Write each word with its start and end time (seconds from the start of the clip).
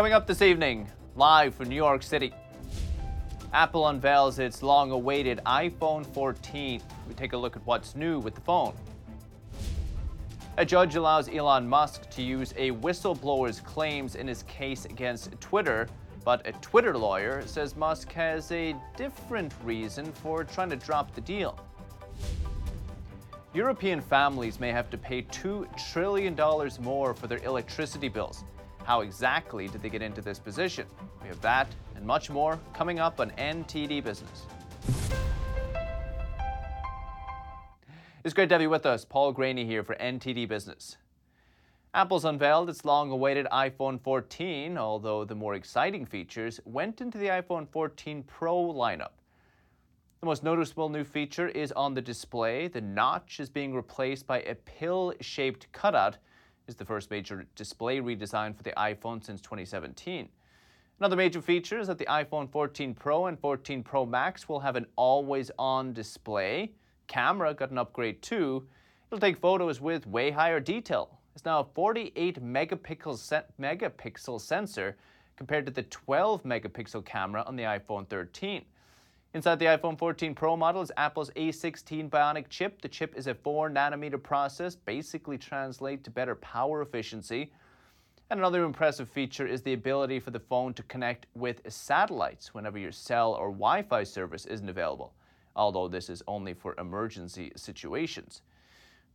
Coming 0.00 0.14
up 0.14 0.26
this 0.26 0.40
evening, 0.40 0.88
live 1.14 1.54
from 1.54 1.68
New 1.68 1.76
York 1.76 2.02
City, 2.02 2.32
Apple 3.52 3.88
unveils 3.88 4.38
its 4.38 4.62
long 4.62 4.92
awaited 4.92 5.42
iPhone 5.44 6.06
14. 6.14 6.80
We 7.06 7.12
take 7.12 7.34
a 7.34 7.36
look 7.36 7.54
at 7.54 7.66
what's 7.66 7.94
new 7.94 8.18
with 8.18 8.34
the 8.34 8.40
phone. 8.40 8.72
A 10.56 10.64
judge 10.64 10.96
allows 10.96 11.28
Elon 11.28 11.68
Musk 11.68 12.08
to 12.12 12.22
use 12.22 12.54
a 12.56 12.70
whistleblower's 12.70 13.60
claims 13.60 14.14
in 14.14 14.26
his 14.26 14.42
case 14.44 14.86
against 14.86 15.38
Twitter, 15.38 15.86
but 16.24 16.46
a 16.48 16.52
Twitter 16.62 16.96
lawyer 16.96 17.42
says 17.44 17.76
Musk 17.76 18.10
has 18.12 18.50
a 18.52 18.74
different 18.96 19.52
reason 19.62 20.10
for 20.12 20.44
trying 20.44 20.70
to 20.70 20.76
drop 20.76 21.14
the 21.14 21.20
deal. 21.20 21.60
European 23.52 24.00
families 24.00 24.60
may 24.60 24.72
have 24.72 24.88
to 24.88 24.96
pay 24.96 25.24
$2 25.24 25.92
trillion 25.92 26.34
more 26.80 27.12
for 27.12 27.26
their 27.26 27.44
electricity 27.44 28.08
bills. 28.08 28.44
How 28.90 29.02
exactly 29.02 29.68
did 29.68 29.82
they 29.82 29.88
get 29.88 30.02
into 30.02 30.20
this 30.20 30.40
position? 30.40 30.84
We 31.22 31.28
have 31.28 31.40
that 31.42 31.68
and 31.94 32.04
much 32.04 32.28
more 32.28 32.58
coming 32.74 32.98
up 32.98 33.20
on 33.20 33.30
NTD 33.38 34.02
Business. 34.02 34.46
It's 38.24 38.34
great 38.34 38.48
to 38.48 38.56
have 38.56 38.62
you 38.62 38.68
with 38.68 38.86
us. 38.86 39.04
Paul 39.04 39.32
Greaney 39.32 39.64
here 39.64 39.84
for 39.84 39.94
NTD 39.94 40.48
Business. 40.48 40.96
Apple's 41.94 42.24
unveiled 42.24 42.68
its 42.68 42.84
long 42.84 43.12
awaited 43.12 43.46
iPhone 43.52 44.00
14, 44.00 44.76
although 44.76 45.24
the 45.24 45.36
more 45.36 45.54
exciting 45.54 46.04
features 46.04 46.58
went 46.64 47.00
into 47.00 47.16
the 47.16 47.28
iPhone 47.28 47.68
14 47.68 48.24
Pro 48.24 48.56
lineup. 48.56 49.12
The 50.18 50.26
most 50.26 50.42
noticeable 50.42 50.88
new 50.88 51.04
feature 51.04 51.46
is 51.46 51.70
on 51.70 51.94
the 51.94 52.02
display. 52.02 52.66
The 52.66 52.80
notch 52.80 53.38
is 53.38 53.50
being 53.50 53.72
replaced 53.72 54.26
by 54.26 54.40
a 54.40 54.56
pill 54.56 55.14
shaped 55.20 55.70
cutout 55.70 56.16
is 56.70 56.76
the 56.76 56.84
first 56.84 57.10
major 57.10 57.44
display 57.56 57.98
redesign 57.98 58.56
for 58.56 58.62
the 58.62 58.72
iPhone 58.72 59.22
since 59.22 59.40
2017. 59.40 60.28
Another 61.00 61.16
major 61.16 61.42
feature 61.42 61.80
is 61.80 61.88
that 61.88 61.98
the 61.98 62.06
iPhone 62.06 62.50
14 62.50 62.94
Pro 62.94 63.26
and 63.26 63.38
14 63.38 63.82
Pro 63.82 64.06
Max 64.06 64.48
will 64.48 64.60
have 64.60 64.76
an 64.76 64.86
always 64.96 65.50
on 65.58 65.92
display. 65.92 66.72
Camera 67.08 67.52
got 67.52 67.70
an 67.70 67.78
upgrade 67.78 68.22
too. 68.22 68.66
It'll 69.08 69.18
take 69.18 69.38
photos 69.38 69.80
with 69.80 70.06
way 70.06 70.30
higher 70.30 70.60
detail. 70.60 71.18
It's 71.34 71.44
now 71.44 71.60
a 71.60 71.64
48 71.64 72.42
megapixel, 72.42 73.42
megapixel 73.60 74.40
sensor 74.40 74.96
compared 75.36 75.66
to 75.66 75.72
the 75.72 75.82
12 75.84 76.44
megapixel 76.44 77.04
camera 77.04 77.42
on 77.46 77.56
the 77.56 77.64
iPhone 77.64 78.08
13. 78.08 78.62
Inside 79.32 79.60
the 79.60 79.66
iPhone 79.66 79.96
14 79.96 80.34
Pro 80.34 80.56
model 80.56 80.82
is 80.82 80.90
Apple's 80.96 81.30
A16 81.36 82.10
Bionic 82.10 82.48
chip. 82.48 82.82
The 82.82 82.88
chip 82.88 83.14
is 83.16 83.28
a 83.28 83.34
4 83.34 83.70
nanometer 83.70 84.20
process, 84.20 84.74
basically 84.74 85.38
translate 85.38 86.02
to 86.02 86.10
better 86.10 86.34
power 86.34 86.82
efficiency. 86.82 87.52
And 88.28 88.40
another 88.40 88.64
impressive 88.64 89.08
feature 89.08 89.46
is 89.46 89.62
the 89.62 89.72
ability 89.72 90.18
for 90.18 90.32
the 90.32 90.40
phone 90.40 90.74
to 90.74 90.82
connect 90.82 91.26
with 91.36 91.60
satellites 91.68 92.52
whenever 92.54 92.76
your 92.76 92.90
cell 92.90 93.34
or 93.34 93.52
Wi 93.52 93.82
Fi 93.82 94.02
service 94.02 94.46
isn't 94.46 94.68
available, 94.68 95.14
although 95.54 95.86
this 95.86 96.10
is 96.10 96.24
only 96.26 96.52
for 96.52 96.74
emergency 96.78 97.52
situations. 97.54 98.42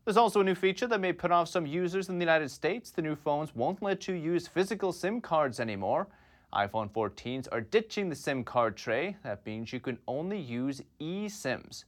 There's 0.06 0.16
also 0.16 0.40
a 0.40 0.46
new 0.46 0.56
feature 0.56 0.88
that 0.88 1.02
may 1.02 1.12
put 1.12 1.32
off 1.32 1.50
some 1.50 1.66
users 1.66 2.08
in 2.08 2.20
the 2.20 2.24
United 2.24 2.52
States. 2.52 2.90
The 2.90 3.02
new 3.02 3.18
phones 3.18 3.54
won't 3.54 3.84
let 3.84 4.08
you 4.08 4.14
use 4.16 4.48
physical 4.48 4.94
SIM 4.94 5.20
cards 5.20 5.60
anymore 5.60 6.08
iPhone 6.56 6.90
14s 6.90 7.50
are 7.52 7.60
ditching 7.60 8.08
the 8.08 8.16
SIM 8.16 8.46
card 8.46 8.78
tray. 8.78 9.18
That 9.24 9.46
means 9.46 9.74
you 9.74 9.82
can 9.82 10.00
only 10.08 10.40
use 10.40 10.82
eSIMs. 11.02 11.84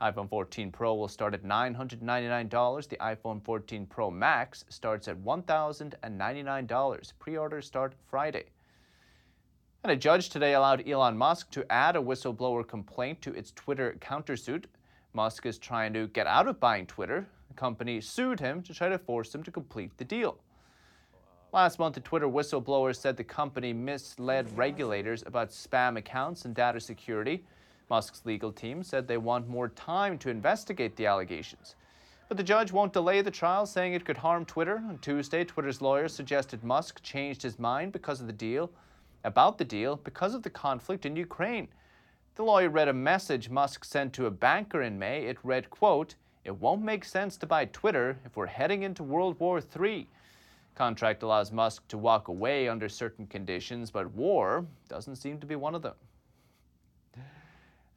iPhone 0.00 0.30
14 0.30 0.72
Pro 0.72 0.94
will 0.94 1.08
start 1.08 1.34
at 1.34 1.44
$999. 1.44 2.88
The 2.88 2.96
iPhone 2.96 3.44
14 3.44 3.84
Pro 3.84 4.10
Max 4.10 4.64
starts 4.70 5.08
at 5.08 5.18
$1,099. 5.18 7.12
Pre 7.18 7.36
orders 7.36 7.66
start 7.66 7.92
Friday. 8.08 8.44
And 9.84 9.92
a 9.92 9.96
judge 9.96 10.30
today 10.30 10.54
allowed 10.54 10.88
Elon 10.88 11.18
Musk 11.18 11.50
to 11.50 11.70
add 11.70 11.94
a 11.94 12.00
whistleblower 12.00 12.66
complaint 12.66 13.20
to 13.22 13.34
its 13.34 13.52
Twitter 13.52 13.98
countersuit. 14.00 14.64
Musk 15.12 15.44
is 15.44 15.58
trying 15.58 15.92
to 15.92 16.08
get 16.08 16.26
out 16.26 16.48
of 16.48 16.58
buying 16.58 16.86
Twitter. 16.86 17.26
The 17.48 17.54
company 17.54 18.00
sued 18.00 18.40
him 18.40 18.62
to 18.62 18.72
try 18.72 18.88
to 18.88 18.98
force 18.98 19.34
him 19.34 19.42
to 19.42 19.50
complete 19.50 19.98
the 19.98 20.04
deal. 20.04 20.38
Last 21.50 21.78
month, 21.78 21.96
a 21.96 22.00
Twitter 22.00 22.28
whistleblower 22.28 22.94
said 22.94 23.16
the 23.16 23.24
company 23.24 23.72
misled 23.72 24.54
regulators 24.54 25.24
about 25.24 25.48
spam 25.48 25.96
accounts 25.96 26.44
and 26.44 26.54
data 26.54 26.78
security. 26.78 27.42
Musk's 27.88 28.26
legal 28.26 28.52
team 28.52 28.82
said 28.82 29.08
they 29.08 29.16
want 29.16 29.48
more 29.48 29.68
time 29.68 30.18
to 30.18 30.28
investigate 30.28 30.94
the 30.96 31.06
allegations. 31.06 31.74
But 32.28 32.36
the 32.36 32.42
judge 32.42 32.70
won't 32.70 32.92
delay 32.92 33.22
the 33.22 33.30
trial, 33.30 33.64
saying 33.64 33.94
it 33.94 34.04
could 34.04 34.18
harm 34.18 34.44
Twitter. 34.44 34.76
On 34.76 34.98
Tuesday, 34.98 35.42
Twitter's 35.42 35.80
lawyers 35.80 36.12
suggested 36.12 36.62
Musk 36.62 37.02
changed 37.02 37.42
his 37.42 37.58
mind 37.58 37.92
because 37.92 38.20
of 38.20 38.26
the 38.26 38.32
deal, 38.34 38.70
about 39.24 39.56
the 39.56 39.64
deal, 39.64 39.96
because 39.96 40.34
of 40.34 40.42
the 40.42 40.50
conflict 40.50 41.06
in 41.06 41.16
Ukraine. 41.16 41.68
The 42.34 42.44
lawyer 42.44 42.68
read 42.68 42.88
a 42.88 42.92
message 42.92 43.48
Musk 43.48 43.86
sent 43.86 44.12
to 44.12 44.26
a 44.26 44.30
banker 44.30 44.82
in 44.82 44.98
May. 44.98 45.24
It 45.24 45.38
read, 45.42 45.70
quote, 45.70 46.14
It 46.44 46.60
won't 46.60 46.82
make 46.82 47.06
sense 47.06 47.38
to 47.38 47.46
buy 47.46 47.64
Twitter 47.64 48.18
if 48.26 48.36
we're 48.36 48.46
heading 48.46 48.82
into 48.82 49.02
World 49.02 49.40
War 49.40 49.62
III. 49.62 50.06
Contract 50.78 51.24
allows 51.24 51.50
Musk 51.50 51.88
to 51.88 51.98
walk 51.98 52.28
away 52.28 52.68
under 52.68 52.88
certain 52.88 53.26
conditions, 53.26 53.90
but 53.90 54.14
war 54.14 54.64
doesn't 54.88 55.16
seem 55.16 55.40
to 55.40 55.46
be 55.46 55.56
one 55.56 55.74
of 55.74 55.82
them. 55.82 55.96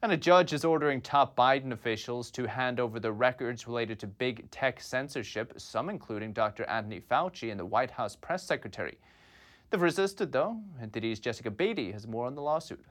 And 0.02 0.10
a 0.10 0.16
judge 0.16 0.52
is 0.52 0.64
ordering 0.64 1.00
top 1.00 1.36
Biden 1.36 1.70
officials 1.70 2.28
to 2.32 2.44
hand 2.48 2.80
over 2.80 2.98
the 2.98 3.12
records 3.12 3.68
related 3.68 4.00
to 4.00 4.08
big 4.08 4.50
tech 4.50 4.80
censorship, 4.80 5.52
some 5.58 5.90
including 5.90 6.32
Dr. 6.32 6.64
Anthony 6.64 6.98
Fauci 6.98 7.52
and 7.52 7.60
the 7.60 7.64
White 7.64 7.92
House 7.92 8.16
press 8.16 8.42
secretary. 8.42 8.98
They've 9.70 9.80
resisted, 9.80 10.32
though. 10.32 10.60
NTD's 10.82 11.20
Jessica 11.20 11.52
Beatty 11.52 11.92
has 11.92 12.08
more 12.08 12.26
on 12.26 12.34
the 12.34 12.42
lawsuit. 12.42 12.84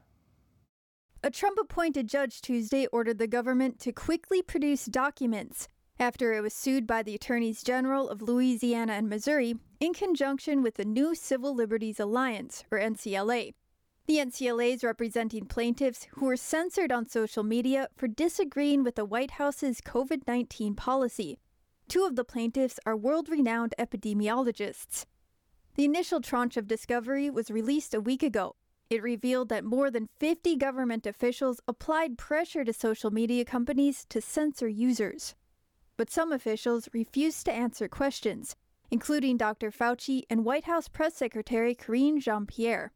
A 1.22 1.30
Trump 1.30 1.60
appointed 1.62 2.08
judge 2.08 2.40
Tuesday 2.40 2.88
ordered 2.94 3.18
the 3.18 3.28
government 3.28 3.78
to 3.82 3.92
quickly 3.92 4.42
produce 4.42 4.86
documents 4.86 5.68
after 6.00 6.32
it 6.32 6.40
was 6.40 6.54
sued 6.54 6.88
by 6.88 7.04
the 7.04 7.14
attorneys 7.14 7.62
general 7.62 8.10
of 8.10 8.22
Louisiana 8.22 8.94
and 8.94 9.10
Missouri 9.10 9.56
in 9.82 9.96
conjunction 9.96 10.62
with 10.62 10.76
the 10.76 10.86
New 10.86 11.16
Civil 11.16 11.56
Liberties 11.56 12.00
Alliance, 12.00 12.64
or 12.70 12.78
NCLA. 12.78 13.56
The 14.06 14.18
NCLA 14.18 14.76
is 14.76 14.84
representing 14.84 15.48
plaintiffs 15.48 16.06
who 16.12 16.28
were 16.28 16.38
censored 16.38 16.92
on 16.92 17.10
social 17.10 17.42
media 17.42 17.88
for 17.98 18.08
disagreeing 18.08 18.84
with 18.84 18.94
the 18.94 19.06
White 19.06 19.32
House's 19.32 19.82
COVID 19.82 20.28
19 20.28 20.76
policy. 20.76 21.40
Two 21.88 22.06
of 22.06 22.16
the 22.16 22.24
plaintiffs 22.24 22.80
are 22.86 22.96
world 22.96 23.28
renowned 23.28 23.74
epidemiologists. 23.80 25.06
The 25.74 25.86
initial 25.86 26.22
tranche 26.22 26.58
of 26.58 26.68
discovery 26.68 27.32
was 27.32 27.50
released 27.50 27.96
a 27.96 28.02
week 28.02 28.22
ago. 28.22 28.56
It 28.92 29.02
revealed 29.02 29.50
that 29.50 29.66
more 29.66 29.90
than 29.90 30.10
50 30.20 30.58
government 30.58 31.08
officials 31.08 31.60
applied 31.68 32.20
pressure 32.20 32.64
to 32.64 32.74
social 32.74 33.10
media 33.10 33.46
companies 33.46 34.06
to 34.10 34.22
censor 34.22 34.68
users 34.68 35.34
but 36.02 36.10
some 36.10 36.32
officials 36.32 36.90
refused 36.94 37.46
to 37.46 37.54
answer 37.54 37.88
questions, 37.88 38.56
including 38.92 39.38
Dr. 39.38 39.72
Fauci 39.72 40.24
and 40.30 40.46
White 40.46 40.66
House 40.66 40.90
Press 40.90 41.16
Secretary 41.16 41.74
Karine 41.74 42.20
Jean 42.20 42.46
Pierre. 42.46 42.92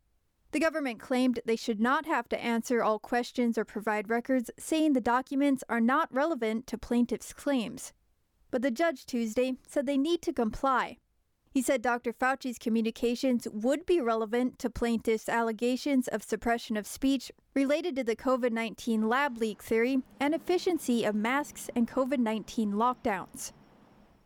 The 0.52 0.60
government 0.60 1.00
claimed 1.00 1.40
they 1.46 1.56
should 1.56 1.80
not 1.80 2.06
have 2.06 2.30
to 2.30 2.40
answer 2.42 2.84
all 2.84 3.00
questions 3.00 3.58
or 3.58 3.66
provide 3.66 4.10
records, 4.10 4.52
saying 4.60 4.94
the 4.94 5.02
documents 5.02 5.64
are 5.68 5.82
not 5.82 6.14
relevant 6.14 6.68
to 6.68 6.78
plaintiffs' 6.78 7.34
claims. 7.34 7.94
But 8.52 8.62
the 8.62 8.72
judge 8.72 9.06
Tuesday 9.06 9.56
said 9.68 9.86
they 9.86 9.98
need 9.98 10.22
to 10.22 10.32
comply. 10.32 10.98
He 11.52 11.62
said 11.62 11.82
Dr. 11.82 12.12
Fauci's 12.12 12.60
communications 12.60 13.48
would 13.50 13.86
be 13.86 14.02
relevant 14.02 14.60
to 14.60 14.70
plaintiffs' 14.70 15.30
allegations 15.30 16.10
of 16.10 16.22
suppression 16.22 16.76
of 16.76 16.86
speech 16.86 17.32
related 17.54 17.96
to 17.96 18.04
the 18.04 18.16
COVID 18.16 18.52
19 18.52 19.08
lab 19.08 19.38
leak 19.38 19.64
theory 19.64 20.04
and 20.20 20.36
efficiency 20.36 21.06
of 21.06 21.16
masks 21.16 21.70
and 21.74 21.88
COVID 21.88 22.20
19 22.20 22.74
lockdowns. 22.74 23.54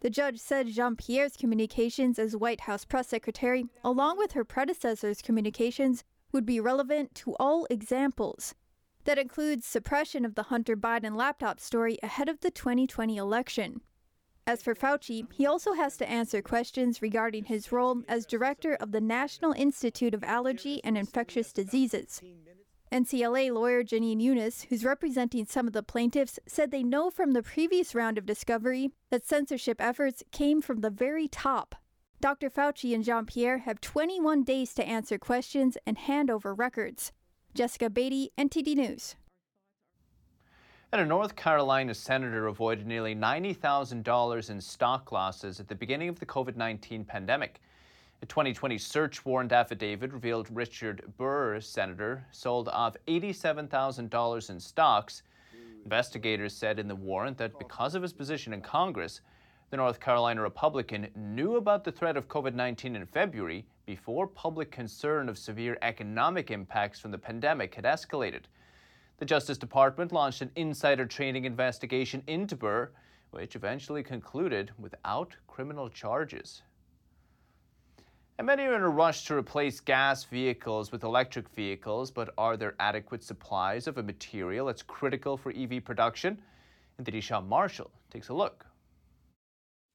The 0.01 0.09
judge 0.09 0.39
said 0.39 0.67
Jean 0.67 0.95
Pierre's 0.95 1.35
communications 1.35 2.17
as 2.17 2.35
White 2.35 2.61
House 2.61 2.85
press 2.85 3.09
secretary, 3.09 3.65
along 3.83 4.17
with 4.17 4.31
her 4.31 4.45
predecessor's 4.45 5.21
communications, 5.21 6.03
would 6.31 6.45
be 6.45 6.59
relevant 6.59 7.13
to 7.15 7.35
all 7.39 7.67
examples. 7.69 8.55
That 9.03 9.17
includes 9.17 9.65
suppression 9.65 10.23
of 10.23 10.35
the 10.35 10.43
Hunter 10.43 10.77
Biden 10.77 11.15
laptop 11.15 11.59
story 11.59 11.97
ahead 12.01 12.29
of 12.29 12.39
the 12.39 12.51
2020 12.51 13.17
election. 13.17 13.81
As 14.47 14.63
for 14.63 14.73
Fauci, 14.73 15.31
he 15.33 15.45
also 15.45 15.73
has 15.73 15.97
to 15.97 16.09
answer 16.09 16.41
questions 16.41 17.01
regarding 17.01 17.45
his 17.45 17.71
role 17.71 18.01
as 18.07 18.25
director 18.25 18.75
of 18.75 18.91
the 18.91 19.01
National 19.01 19.51
Institute 19.51 20.13
of 20.13 20.23
Allergy 20.23 20.81
and 20.83 20.97
Infectious 20.97 21.51
Diseases. 21.53 22.21
NCLA 22.91 23.53
lawyer 23.53 23.83
Jenin 23.83 24.19
Younes, 24.19 24.65
who's 24.65 24.83
representing 24.83 25.45
some 25.45 25.67
of 25.67 25.73
the 25.73 25.83
plaintiffs, 25.83 26.39
said 26.47 26.71
they 26.71 26.81
know 26.81 27.11
from 27.11 27.33
the 27.33 27.43
previous 27.43 27.93
round 27.93 28.17
of 28.17 28.25
discovery 28.25 28.91
that 29.11 29.27
censorship 29.27 29.79
efforts 29.79 30.23
came 30.31 30.59
from 30.59 30.81
the 30.81 30.89
very 30.89 31.27
top. 31.27 31.75
Dr. 32.19 32.49
Fauci 32.49 32.95
and 32.95 33.03
Jean 33.03 33.27
Pierre 33.27 33.59
have 33.59 33.79
21 33.79 34.43
days 34.43 34.73
to 34.73 34.83
answer 34.83 35.19
questions 35.19 35.77
and 35.85 35.99
hand 35.99 36.31
over 36.31 36.53
records. 36.53 37.11
Jessica 37.53 37.91
Beatty, 37.91 38.31
NTD 38.37 38.75
News. 38.75 39.15
And 40.91 40.99
a 40.99 41.05
North 41.05 41.35
Carolina 41.35 41.93
senator 41.93 42.47
avoided 42.47 42.87
nearly 42.87 43.15
$90,000 43.15 44.49
in 44.49 44.59
stock 44.59 45.11
losses 45.11 45.59
at 45.59 45.67
the 45.67 45.75
beginning 45.75 46.09
of 46.09 46.19
the 46.19 46.25
COVID 46.25 46.55
19 46.55 47.05
pandemic. 47.05 47.61
A 48.21 48.25
2020 48.25 48.77
search 48.77 49.25
warrant 49.25 49.53
affidavit 49.53 50.11
revealed 50.11 50.49
Richard 50.51 51.13
Burr, 51.17 51.61
senator, 51.61 52.25
sold 52.31 52.67
off 52.67 52.97
$87,000 53.07 54.49
in 54.49 54.59
stocks. 54.59 55.23
Investigators 55.85 56.53
said 56.53 56.79
in 56.79 56.89
the 56.89 56.95
warrant 56.97 57.37
that 57.37 57.57
because 57.57 57.95
of 57.95 58.01
his 58.01 58.11
position 58.11 58.51
in 58.51 58.59
Congress, 58.59 59.21
the 59.69 59.77
North 59.77 60.01
Carolina 60.01 60.41
Republican 60.41 61.07
knew 61.15 61.55
about 61.55 61.85
the 61.85 61.93
threat 61.93 62.17
of 62.17 62.27
COVID 62.27 62.53
19 62.53 62.97
in 62.97 63.05
February 63.05 63.65
before 63.85 64.27
public 64.27 64.69
concern 64.69 65.29
of 65.29 65.37
severe 65.37 65.77
economic 65.81 66.51
impacts 66.51 66.99
from 66.99 67.11
the 67.11 67.17
pandemic 67.17 67.73
had 67.73 67.85
escalated. 67.85 68.43
The 69.19 69.25
Justice 69.25 69.57
Department 69.57 70.11
launched 70.11 70.41
an 70.41 70.51
insider 70.57 71.05
trading 71.05 71.45
investigation 71.45 72.21
into 72.27 72.57
Burr, 72.57 72.91
which 73.31 73.55
eventually 73.55 74.03
concluded 74.03 74.71
without 74.77 75.37
criminal 75.47 75.87
charges. 75.87 76.63
And 78.39 78.45
many 78.45 78.63
are 78.67 78.73
in 78.73 78.83
a 78.83 78.89
rush 78.89 79.25
to 79.25 79.35
replace 79.35 79.81
gas 79.81 80.23
vehicles 80.23 80.93
with 80.93 81.03
electric 81.03 81.49
vehicles, 81.49 82.09
but 82.09 82.33
are 82.37 82.55
there 82.55 82.73
adequate 82.79 83.21
supplies 83.21 83.85
of 83.85 83.97
a 83.97 84.03
material 84.03 84.67
that's 84.67 84.81
critical 84.81 85.35
for 85.35 85.51
EV 85.51 85.83
production? 85.83 86.39
And 86.97 87.05
Disha 87.05 87.45
Marshall 87.45 87.91
takes 88.09 88.29
a 88.29 88.33
look. 88.33 88.65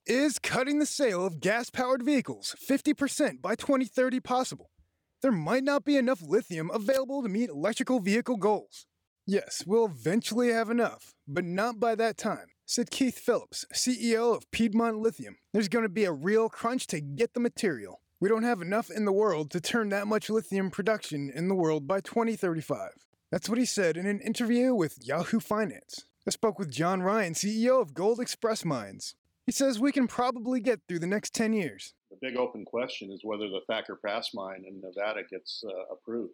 Is 0.07 0.39
cutting 0.39 0.79
the 0.79 0.85
sale 0.85 1.25
of 1.25 1.41
gas 1.41 1.71
powered 1.71 2.03
vehicles 2.03 2.55
50% 2.71 3.41
by 3.41 3.55
2030 3.55 4.21
possible? 4.21 4.69
There 5.23 5.33
might 5.33 5.65
not 5.65 5.87
be 5.87 5.97
enough 5.97 6.21
lithium 6.21 6.71
available 6.71 7.23
to 7.23 7.31
meet 7.31 7.49
electrical 7.49 7.99
vehicle 7.99 8.37
goals. 8.37 8.85
Yes, 9.27 9.65
we'll 9.67 9.87
eventually 9.87 10.51
have 10.51 10.69
enough, 10.69 11.15
but 11.27 11.47
not 11.47 11.81
by 11.81 11.95
that 11.95 12.19
time, 12.19 12.49
said 12.67 12.91
Keith 12.91 13.19
Phillips, 13.19 13.65
CEO 13.73 14.37
of 14.37 14.51
Piedmont 14.51 14.99
Lithium. 14.99 15.37
There's 15.55 15.69
going 15.69 15.87
to 15.87 15.89
be 15.89 16.05
a 16.05 16.13
real 16.13 16.51
crunch 16.51 16.87
to 16.89 17.01
get 17.01 17.33
the 17.33 17.41
material. 17.41 18.03
We 18.25 18.31
don't 18.31 18.45
have 18.45 18.63
enough 18.63 18.91
in 18.91 19.05
the 19.05 19.13
world 19.13 19.51
to 19.51 19.61
turn 19.61 19.91
that 19.91 20.07
much 20.07 20.31
lithium 20.31 20.71
production 20.71 21.31
in 21.35 21.49
the 21.49 21.55
world 21.55 21.87
by 21.87 22.01
2035. 22.01 22.93
That's 23.31 23.51
what 23.51 23.59
he 23.59 23.67
said 23.67 23.99
in 23.99 24.07
an 24.07 24.19
interview 24.21 24.75
with 24.75 25.07
Yahoo 25.07 25.41
Finance. 25.41 26.07
I 26.27 26.31
spoke 26.31 26.59
with 26.59 26.71
John 26.71 27.03
Ryan, 27.03 27.35
CEO 27.35 27.83
of 27.83 27.93
Gold 27.93 28.21
Express 28.21 28.65
Mines. 28.65 29.15
He 29.45 29.53
says 29.53 29.79
we 29.79 29.93
can 29.93 30.09
probably 30.09 30.61
get 30.61 30.81
through 30.89 31.01
the 31.01 31.07
next 31.07 31.35
10 31.35 31.53
years. 31.53 31.93
The 32.11 32.17
big 32.23 32.39
open 32.39 32.65
question 32.65 33.11
is 33.11 33.21
whether 33.25 33.47
the 33.51 33.61
Thacker 33.69 34.01
Pass 34.03 34.31
mine 34.33 34.65
in 34.67 34.81
Nevada 34.81 35.21
gets 35.31 35.63
uh, 35.63 35.93
approved. 35.93 36.33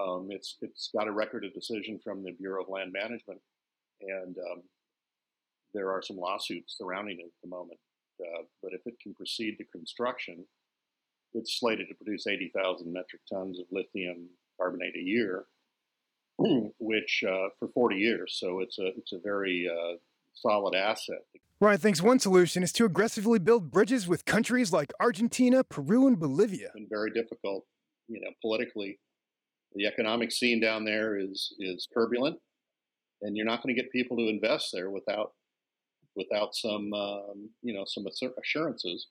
Um, 0.00 0.28
it's 0.30 0.56
it's 0.62 0.88
got 0.96 1.06
a 1.06 1.12
record 1.12 1.44
of 1.44 1.52
decision 1.52 2.00
from 2.02 2.24
the 2.24 2.32
Bureau 2.32 2.62
of 2.62 2.70
Land 2.70 2.94
Management, 2.94 3.42
and 4.00 4.38
um, 4.38 4.62
there 5.74 5.92
are 5.92 6.00
some 6.00 6.16
lawsuits 6.16 6.78
surrounding 6.78 7.18
it 7.20 7.26
at 7.26 7.42
the 7.42 7.50
moment. 7.50 7.78
Uh, 8.18 8.44
but 8.62 8.72
if 8.72 8.80
it 8.86 8.98
can 9.02 9.12
proceed 9.12 9.58
to 9.58 9.64
construction, 9.64 10.46
it's 11.34 11.58
slated 11.58 11.88
to 11.88 11.94
produce 11.94 12.26
80,000 12.26 12.92
metric 12.92 13.22
tons 13.30 13.58
of 13.58 13.66
lithium 13.70 14.28
carbonate 14.58 14.96
a 14.96 15.02
year, 15.02 15.46
which 16.78 17.24
uh, 17.26 17.48
for 17.58 17.68
40 17.68 17.96
years. 17.96 18.36
So 18.38 18.60
it's 18.60 18.78
a 18.78 18.88
it's 18.96 19.12
a 19.12 19.18
very 19.22 19.68
uh, 19.68 19.96
solid 20.34 20.74
asset. 20.74 21.22
Ryan 21.60 21.78
thinks 21.78 22.00
one 22.00 22.20
solution 22.20 22.62
is 22.62 22.72
to 22.74 22.84
aggressively 22.84 23.40
build 23.40 23.72
bridges 23.72 24.06
with 24.06 24.24
countries 24.24 24.72
like 24.72 24.92
Argentina, 25.00 25.64
Peru, 25.64 26.06
and 26.06 26.18
Bolivia. 26.18 26.66
It's 26.66 26.74
been 26.74 26.86
very 26.88 27.10
difficult, 27.10 27.66
you 28.06 28.20
know, 28.20 28.30
politically. 28.40 29.00
The 29.74 29.86
economic 29.86 30.30
scene 30.30 30.60
down 30.60 30.84
there 30.84 31.18
is 31.18 31.54
is 31.58 31.88
turbulent, 31.92 32.38
and 33.22 33.36
you're 33.36 33.46
not 33.46 33.62
going 33.62 33.74
to 33.74 33.80
get 33.80 33.92
people 33.92 34.16
to 34.16 34.28
invest 34.28 34.70
there 34.72 34.90
without 34.90 35.32
without 36.16 36.54
some 36.54 36.92
um, 36.92 37.50
you 37.62 37.74
know 37.74 37.84
some 37.86 38.06
assurances 38.42 39.08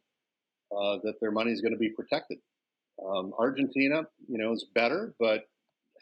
uh, 0.71 0.97
that 1.03 1.15
their 1.21 1.31
money 1.31 1.51
is 1.51 1.61
going 1.61 1.73
to 1.73 1.79
be 1.79 1.89
protected. 1.89 2.37
Um, 3.05 3.33
Argentina, 3.37 4.03
you 4.27 4.37
know, 4.37 4.53
is 4.53 4.65
better, 4.73 5.13
but 5.19 5.43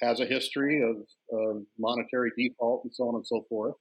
has 0.01 0.19
a 0.19 0.25
history 0.25 0.81
of, 0.81 0.97
of 1.37 1.63
monetary 1.77 2.31
default 2.37 2.83
and 2.83 2.93
so 2.93 3.07
on 3.07 3.15
and 3.15 3.25
so 3.25 3.45
forth. 3.49 3.75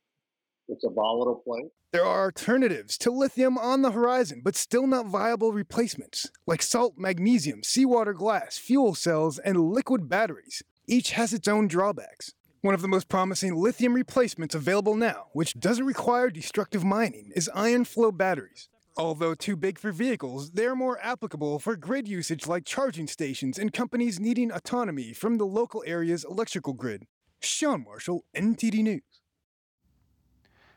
It's 0.69 0.84
a 0.84 0.90
volatile 0.90 1.42
place. 1.46 1.70
There 1.92 2.04
are 2.04 2.25
alternatives 2.25 2.96
to 2.98 3.10
lithium 3.10 3.58
on 3.58 3.82
the 3.82 3.92
horizon, 3.92 4.40
but 4.42 4.56
still 4.56 4.86
not 4.86 5.06
viable 5.06 5.52
replacements, 5.52 6.31
like 6.46 6.62
salt, 6.62 6.94
magnesium, 6.96 7.62
seawater 7.62 8.14
glass, 8.14 8.56
fuel 8.56 8.94
cells, 8.94 9.38
and 9.38 9.70
liquid 9.70 10.08
batteries. 10.08 10.62
Each 10.87 11.12
has 11.12 11.32
its 11.32 11.48
own 11.48 11.69
drawbacks. 11.69 12.32
One 12.62 12.75
of 12.75 12.80
the 12.80 12.88
most 12.88 13.08
promising 13.08 13.54
lithium 13.54 13.92
replacements 13.92 14.54
available 14.54 14.96
now, 14.96 15.26
which 15.34 15.60
doesn't 15.60 15.84
require 15.84 16.30
destructive 16.30 16.82
mining, 16.82 17.30
is 17.37 17.50
iron 17.54 17.84
flow 17.84 18.10
batteries. 18.10 18.70
Although 18.96 19.35
too 19.35 19.56
big 19.56 19.81
for 19.81 19.91
vehicles, 19.91 20.52
they're 20.52 20.76
more 20.76 21.00
applicable 21.02 21.58
for 21.58 21.75
grid 21.75 22.06
usage 22.06 22.46
like 22.46 22.64
charging 22.64 23.08
stations 23.08 23.58
and 23.58 23.73
companies 23.73 24.20
needing 24.20 24.52
autonomy 24.52 25.12
from 25.12 25.37
the 25.37 25.46
local 25.46 25.82
area's 25.85 26.23
electrical 26.23 26.75
grid. 26.75 27.08
Sean 27.41 27.82
Marshall, 27.82 28.25
NTD 28.37 28.85
News. 28.85 29.02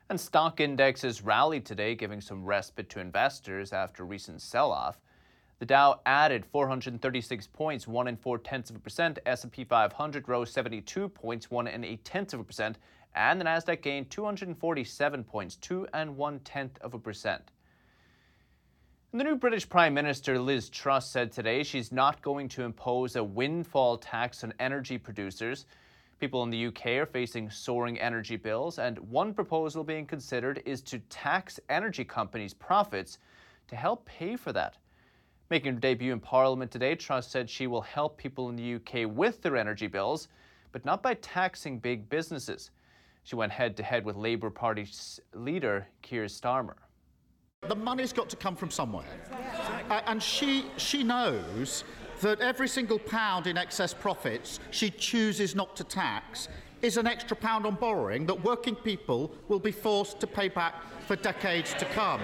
And 0.09 0.19
stock 0.19 0.59
indexes 0.59 1.21
rallied 1.21 1.63
today, 1.63 1.93
giving 1.93 2.19
some 2.19 2.43
respite 2.43 2.89
to 2.89 2.99
investors 2.99 3.71
after 3.71 4.03
recent 4.03 4.41
sell-off. 4.41 4.97
The 5.59 5.67
Dow 5.67 5.99
added 6.07 6.43
436 6.43 7.45
points, 7.47 7.87
one 7.87 8.07
and 8.07 8.19
four 8.19 8.39
tenths 8.39 8.71
of 8.71 8.77
a 8.77 8.79
percent. 8.79 9.19
S&P 9.27 9.63
500 9.63 10.27
rose 10.27 10.49
72 10.51 11.09
points, 11.09 11.51
one 11.51 11.67
and 11.67 11.85
eight 11.85 12.03
tenths 12.03 12.33
of 12.33 12.39
a 12.39 12.43
percent, 12.43 12.79
and 13.13 13.39
the 13.39 13.45
Nasdaq 13.45 13.83
gained 13.83 14.09
247 14.09 15.23
points, 15.23 15.55
two 15.57 15.87
and 15.93 16.17
one 16.17 16.39
tenth 16.39 16.79
of 16.81 16.95
a 16.95 16.99
percent. 16.99 17.51
The 19.13 19.23
new 19.23 19.37
British 19.37 19.69
Prime 19.69 19.93
Minister 19.93 20.37
Liz 20.37 20.67
Truss 20.67 21.09
said 21.09 21.31
today 21.31 21.63
she's 21.63 21.93
not 21.93 22.21
going 22.21 22.49
to 22.49 22.63
impose 22.63 23.15
a 23.15 23.23
windfall 23.23 23.97
tax 23.97 24.43
on 24.43 24.53
energy 24.59 24.97
producers. 24.97 25.65
People 26.19 26.43
in 26.43 26.49
the 26.49 26.65
UK 26.65 26.87
are 26.87 27.05
facing 27.05 27.49
soaring 27.49 27.97
energy 28.01 28.35
bills, 28.35 28.79
and 28.79 28.99
one 28.99 29.33
proposal 29.33 29.85
being 29.85 30.05
considered 30.05 30.61
is 30.65 30.81
to 30.81 30.99
tax 31.07 31.57
energy 31.69 32.03
companies' 32.03 32.53
profits 32.53 33.19
to 33.69 33.77
help 33.77 34.05
pay 34.05 34.35
for 34.35 34.51
that. 34.51 34.75
Making 35.49 35.75
her 35.75 35.79
debut 35.79 36.11
in 36.11 36.19
Parliament 36.19 36.69
today, 36.69 36.93
Truss 36.93 37.29
said 37.29 37.49
she 37.49 37.65
will 37.65 37.81
help 37.83 38.17
people 38.17 38.49
in 38.49 38.57
the 38.57 38.75
UK 38.75 39.09
with 39.09 39.41
their 39.41 39.55
energy 39.55 39.87
bills, 39.87 40.27
but 40.73 40.83
not 40.83 41.01
by 41.01 41.13
taxing 41.13 41.79
big 41.79 42.09
businesses. 42.09 42.71
She 43.23 43.37
went 43.37 43.53
head 43.53 43.77
to 43.77 43.83
head 43.83 44.03
with 44.03 44.17
Labour 44.17 44.49
Party 44.49 44.85
leader 45.33 45.87
Keir 46.01 46.25
Starmer. 46.25 46.75
The 47.67 47.75
money's 47.75 48.13
got 48.13 48.29
to 48.29 48.35
come 48.35 48.55
from 48.55 48.71
somewhere. 48.71 49.03
Uh, 49.89 50.01
and 50.05 50.21
she, 50.21 50.65
she 50.77 51.03
knows 51.03 51.83
that 52.21 52.39
every 52.39 52.67
single 52.67 52.99
pound 52.99 53.45
in 53.45 53.57
excess 53.57 53.93
profits 53.93 54.59
she 54.71 54.89
chooses 54.89 55.55
not 55.55 55.75
to 55.75 55.83
tax 55.83 56.47
is 56.81 56.97
an 56.97 57.07
extra 57.07 57.35
pound 57.35 57.65
on 57.65 57.75
borrowing 57.75 58.25
that 58.27 58.43
working 58.43 58.75
people 58.75 59.31
will 59.47 59.59
be 59.59 59.71
forced 59.71 60.19
to 60.19 60.27
pay 60.27 60.47
back 60.47 60.75
for 61.07 61.15
decades 61.15 61.73
to 61.73 61.85
come. 61.85 62.21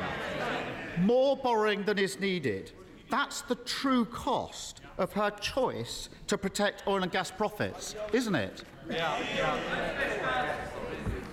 More 0.99 1.35
borrowing 1.35 1.83
than 1.83 1.97
is 1.97 2.19
needed. 2.19 2.71
That's 3.09 3.41
the 3.41 3.55
true 3.55 4.05
cost 4.05 4.81
of 4.97 5.13
her 5.13 5.31
choice 5.31 6.09
to 6.27 6.37
protect 6.37 6.87
oil 6.87 7.03
and 7.03 7.11
gas 7.11 7.31
profits, 7.31 7.95
isn't 8.13 8.35
it? 8.35 8.63
Yeah, 8.89 9.19
yeah. 9.35 10.52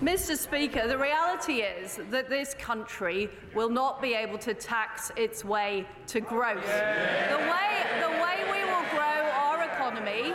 Mr. 0.01 0.35
Speaker, 0.35 0.87
the 0.87 0.97
reality 0.97 1.61
is 1.61 1.99
that 2.09 2.27
this 2.27 2.55
country 2.55 3.29
will 3.53 3.69
not 3.69 4.01
be 4.01 4.15
able 4.15 4.39
to 4.39 4.51
tax 4.51 5.11
its 5.15 5.45
way 5.45 5.85
to 6.07 6.19
growth. 6.19 6.65
The 6.65 7.37
way, 7.37 7.85
the 8.01 8.09
way 8.09 8.41
we 8.51 8.63
will 8.63 8.83
grow 8.89 9.29
our 9.37 9.63
economy 9.63 10.33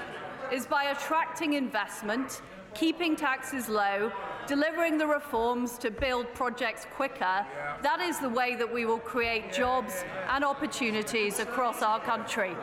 is 0.53 0.67
by 0.67 0.85
attracting 0.85 1.55
investment, 1.55 2.43
keeping 2.75 3.17
taxes 3.17 3.69
low, 3.69 4.13
delivering 4.47 4.99
the 4.99 5.07
reforms 5.07 5.79
to 5.79 5.91
build 5.91 6.33
projects 6.33 6.87
quicker. 6.95 7.45
That 7.83 8.01
is 8.01 8.21
the 8.21 8.29
way 8.29 8.55
that 8.55 8.73
we 8.73 8.85
will 8.85 9.01
create 9.01 9.53
jobs 9.53 10.05
and 10.29 10.45
opportunities 10.45 11.41
across 11.41 11.83
our 11.83 11.99
country. 11.99 12.55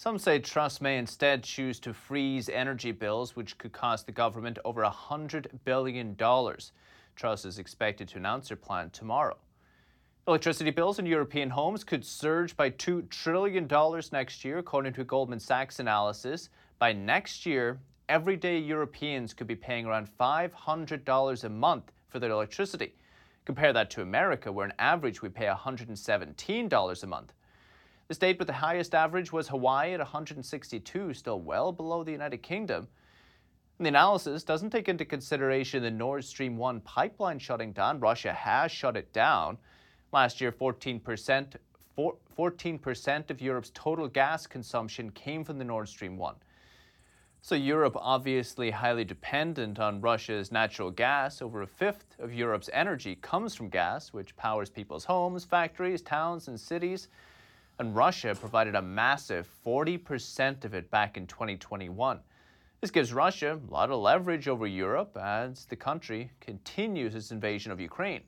Some 0.00 0.18
say 0.18 0.38
Truss 0.38 0.80
may 0.80 0.96
instead 0.96 1.42
choose 1.42 1.78
to 1.80 1.92
freeze 1.92 2.48
energy 2.48 2.90
bills, 2.90 3.36
which 3.36 3.58
could 3.58 3.72
cost 3.72 4.06
the 4.06 4.12
government 4.12 4.58
over 4.64 4.82
$100 4.82 5.48
billion. 5.66 6.16
Truss 7.16 7.44
is 7.44 7.58
expected 7.58 8.08
to 8.08 8.16
announce 8.16 8.48
her 8.48 8.56
plan 8.56 8.88
tomorrow. 8.88 9.36
Electricity 10.26 10.70
bills 10.70 10.98
in 10.98 11.04
European 11.04 11.50
homes 11.50 11.84
could 11.84 12.02
surge 12.02 12.56
by 12.56 12.70
$2 12.70 13.10
trillion 13.10 13.68
next 14.10 14.42
year, 14.42 14.56
according 14.56 14.94
to 14.94 15.02
a 15.02 15.04
Goldman 15.04 15.38
Sachs 15.38 15.80
analysis. 15.80 16.48
By 16.78 16.94
next 16.94 17.44
year, 17.44 17.78
everyday 18.08 18.56
Europeans 18.56 19.34
could 19.34 19.48
be 19.48 19.54
paying 19.54 19.84
around 19.84 20.08
$500 20.18 21.44
a 21.44 21.48
month 21.50 21.92
for 22.08 22.18
their 22.18 22.30
electricity. 22.30 22.94
Compare 23.44 23.74
that 23.74 23.90
to 23.90 24.00
America, 24.00 24.50
where 24.50 24.64
on 24.64 24.72
average 24.78 25.20
we 25.20 25.28
pay 25.28 25.44
$117 25.44 27.02
a 27.02 27.06
month. 27.06 27.34
The 28.10 28.14
state 28.14 28.40
with 28.40 28.48
the 28.48 28.54
highest 28.54 28.92
average 28.92 29.30
was 29.30 29.46
Hawaii 29.46 29.94
at 29.94 30.00
162, 30.00 31.14
still 31.14 31.38
well 31.38 31.70
below 31.70 32.02
the 32.02 32.10
United 32.10 32.38
Kingdom. 32.38 32.88
And 33.78 33.86
the 33.86 33.90
analysis 33.90 34.42
doesn't 34.42 34.70
take 34.70 34.88
into 34.88 35.04
consideration 35.04 35.84
the 35.84 35.92
Nord 35.92 36.24
Stream 36.24 36.56
1 36.56 36.80
pipeline 36.80 37.38
shutting 37.38 37.70
down. 37.70 38.00
Russia 38.00 38.32
has 38.32 38.72
shut 38.72 38.96
it 38.96 39.12
down. 39.12 39.58
Last 40.10 40.40
year, 40.40 40.50
14%, 40.50 41.54
14% 41.96 43.30
of 43.30 43.40
Europe's 43.40 43.70
total 43.74 44.08
gas 44.08 44.44
consumption 44.44 45.12
came 45.12 45.44
from 45.44 45.58
the 45.58 45.64
Nord 45.64 45.88
Stream 45.88 46.16
1. 46.16 46.34
So, 47.42 47.54
Europe 47.54 47.96
obviously 47.96 48.72
highly 48.72 49.04
dependent 49.04 49.78
on 49.78 50.00
Russia's 50.00 50.50
natural 50.50 50.90
gas. 50.90 51.40
Over 51.40 51.62
a 51.62 51.66
fifth 51.68 52.16
of 52.18 52.34
Europe's 52.34 52.70
energy 52.72 53.14
comes 53.22 53.54
from 53.54 53.68
gas, 53.68 54.12
which 54.12 54.34
powers 54.34 54.68
people's 54.68 55.04
homes, 55.04 55.44
factories, 55.44 56.02
towns, 56.02 56.48
and 56.48 56.58
cities. 56.58 57.06
And 57.80 57.96
Russia 57.96 58.34
provided 58.38 58.74
a 58.74 58.82
massive 58.82 59.48
40% 59.64 60.66
of 60.66 60.74
it 60.74 60.90
back 60.90 61.16
in 61.16 61.26
2021. 61.26 62.20
This 62.82 62.90
gives 62.90 63.14
Russia 63.14 63.58
a 63.58 63.72
lot 63.72 63.90
of 63.90 64.00
leverage 64.00 64.48
over 64.48 64.66
Europe 64.66 65.16
as 65.16 65.64
the 65.64 65.76
country 65.76 66.30
continues 66.40 67.14
its 67.14 67.30
invasion 67.30 67.72
of 67.72 67.80
Ukraine. 67.80 68.20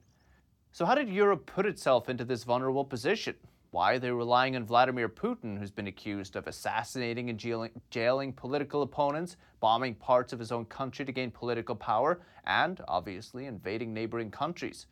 So, 0.71 0.87
how 0.87 0.94
did 0.94 1.11
Europe 1.11 1.44
put 1.44 1.66
itself 1.66 2.09
into 2.09 2.25
this 2.25 2.44
vulnerable 2.44 2.87
position? 2.87 3.35
Why 3.73 3.92
are 3.92 3.99
they 3.99 4.11
relying 4.11 4.56
on 4.56 4.64
Vladimir 4.64 5.11
Putin, 5.11 5.59
who's 5.59 5.71
been 5.71 5.87
accused 5.87 6.35
of 6.35 6.47
assassinating 6.47 7.28
and 7.28 7.38
jailing, 7.38 7.73
jailing, 7.90 8.32
political 8.32 8.80
opponents, 8.80 9.37
bombing 9.61 9.97
parts 9.97 10.32
of 10.32 10.38
his 10.38 10.50
own 10.50 10.64
country 10.64 11.04
to 11.04 11.12
gain 11.12 11.30
political 11.30 11.75
power, 11.75 12.23
and 12.47 12.80
obviously 12.88 13.44
invading 13.44 13.92
neighboring 13.92 14.30
countries? 14.30 14.87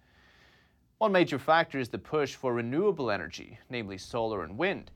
One 1.01 1.13
major 1.13 1.39
factor 1.39 1.79
is 1.79 1.89
the 1.89 1.97
push 1.97 2.35
for 2.35 2.53
renewable 2.53 3.11
energy, 3.11 3.59
namely 3.71 3.97
solar 3.97 4.45
and 4.45 4.59
wind. 4.59 4.91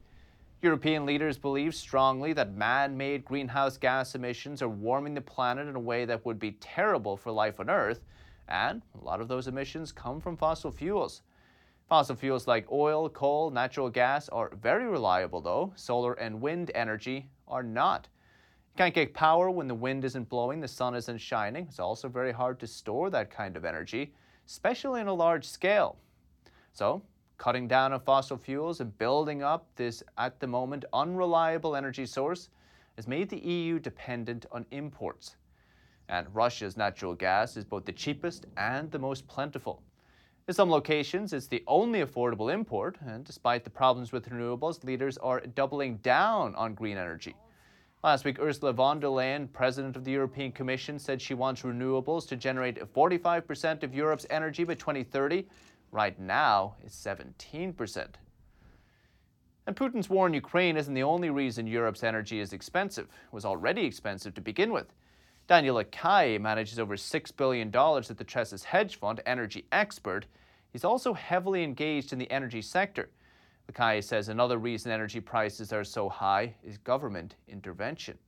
European 0.60 1.06
leaders 1.06 1.38
believe 1.38 1.74
strongly 1.74 2.34
that 2.34 2.52
man 2.52 2.94
made 2.94 3.24
greenhouse 3.24 3.78
gas 3.78 4.14
emissions 4.14 4.60
are 4.60 4.68
warming 4.68 5.14
the 5.14 5.22
planet 5.22 5.66
in 5.66 5.76
a 5.76 5.80
way 5.80 6.04
that 6.04 6.22
would 6.26 6.38
be 6.38 6.58
terrible 6.60 7.16
for 7.16 7.32
life 7.32 7.58
on 7.58 7.70
Earth, 7.70 8.04
and 8.48 8.82
a 9.00 9.02
lot 9.02 9.22
of 9.22 9.28
those 9.28 9.48
emissions 9.48 9.92
come 9.92 10.20
from 10.20 10.36
fossil 10.36 10.70
fuels. 10.70 11.22
Fossil 11.88 12.16
fuels 12.16 12.46
like 12.46 12.70
oil, 12.70 13.08
coal, 13.08 13.50
natural 13.50 13.88
gas 13.88 14.28
are 14.28 14.54
very 14.60 14.86
reliable, 14.86 15.40
though. 15.40 15.72
Solar 15.74 16.12
and 16.12 16.38
wind 16.38 16.70
energy 16.74 17.30
are 17.48 17.62
not. 17.62 18.08
You 18.74 18.76
can't 18.76 18.94
get 18.94 19.14
power 19.14 19.50
when 19.50 19.68
the 19.68 19.74
wind 19.74 20.04
isn't 20.04 20.28
blowing, 20.28 20.60
the 20.60 20.68
sun 20.68 20.94
isn't 20.94 21.16
shining. 21.16 21.64
It's 21.66 21.80
also 21.80 22.10
very 22.10 22.32
hard 22.32 22.60
to 22.60 22.66
store 22.66 23.08
that 23.08 23.30
kind 23.30 23.56
of 23.56 23.64
energy, 23.64 24.12
especially 24.46 25.00
on 25.00 25.08
a 25.08 25.14
large 25.14 25.44
scale. 25.44 25.96
So, 26.72 27.02
cutting 27.38 27.68
down 27.68 27.92
on 27.92 28.00
fossil 28.00 28.36
fuels 28.36 28.80
and 28.80 28.96
building 28.98 29.42
up 29.42 29.66
this, 29.76 30.02
at 30.18 30.40
the 30.40 30.46
moment, 30.46 30.84
unreliable 30.92 31.76
energy 31.76 32.06
source 32.06 32.48
has 32.96 33.08
made 33.08 33.28
the 33.28 33.38
EU 33.38 33.78
dependent 33.78 34.46
on 34.52 34.64
imports. 34.70 35.36
And 36.08 36.26
Russia's 36.34 36.76
natural 36.76 37.14
gas 37.14 37.56
is 37.56 37.64
both 37.64 37.84
the 37.84 37.92
cheapest 37.92 38.46
and 38.56 38.90
the 38.90 38.98
most 38.98 39.26
plentiful. 39.26 39.82
In 40.46 40.52
some 40.52 40.70
locations, 40.70 41.32
it's 41.32 41.46
the 41.46 41.64
only 41.66 42.02
affordable 42.02 42.52
import, 42.52 42.98
and 43.06 43.24
despite 43.24 43.64
the 43.64 43.70
problems 43.70 44.12
with 44.12 44.28
renewables, 44.28 44.84
leaders 44.84 45.16
are 45.18 45.40
doubling 45.40 45.96
down 45.98 46.54
on 46.54 46.74
green 46.74 46.98
energy. 46.98 47.34
Last 48.04 48.26
week, 48.26 48.38
Ursula 48.38 48.74
von 48.74 49.00
der 49.00 49.08
Leyen, 49.08 49.50
President 49.50 49.96
of 49.96 50.04
the 50.04 50.12
European 50.12 50.52
Commission, 50.52 50.98
said 50.98 51.22
she 51.22 51.32
wants 51.32 51.62
renewables 51.62 52.28
to 52.28 52.36
generate 52.36 52.76
45% 52.92 53.82
of 53.82 53.94
Europe's 53.94 54.26
energy 54.28 54.62
by 54.62 54.74
2030. 54.74 55.46
Right 55.90 56.20
now, 56.20 56.74
it's 56.84 57.02
17%. 57.02 58.06
And 59.66 59.74
Putin's 59.74 60.10
war 60.10 60.26
in 60.26 60.34
Ukraine 60.34 60.76
isn't 60.76 60.92
the 60.92 61.02
only 61.02 61.30
reason 61.30 61.66
Europe's 61.66 62.04
energy 62.04 62.40
is 62.40 62.52
expensive. 62.52 63.06
It 63.06 63.32
was 63.32 63.46
already 63.46 63.86
expensive 63.86 64.34
to 64.34 64.42
begin 64.42 64.70
with. 64.70 64.92
Daniel 65.46 65.82
Lacalle 65.82 66.38
manages 66.38 66.78
over 66.78 66.96
$6 66.96 67.36
billion 67.38 67.68
at 67.68 68.18
the 68.18 68.24
Tressis 68.26 68.64
hedge 68.64 68.96
fund, 68.96 69.22
Energy 69.24 69.64
Expert. 69.72 70.26
He's 70.70 70.84
also 70.84 71.14
heavily 71.14 71.64
engaged 71.64 72.12
in 72.12 72.18
the 72.18 72.30
energy 72.30 72.60
sector. 72.60 73.08
Lacalle 73.70 74.04
says 74.04 74.28
another 74.28 74.58
reason 74.58 74.92
energy 74.92 75.20
prices 75.20 75.72
are 75.72 75.84
so 75.84 76.08
high 76.08 76.54
is 76.62 76.78
government 76.78 77.36
intervention. 77.48 78.18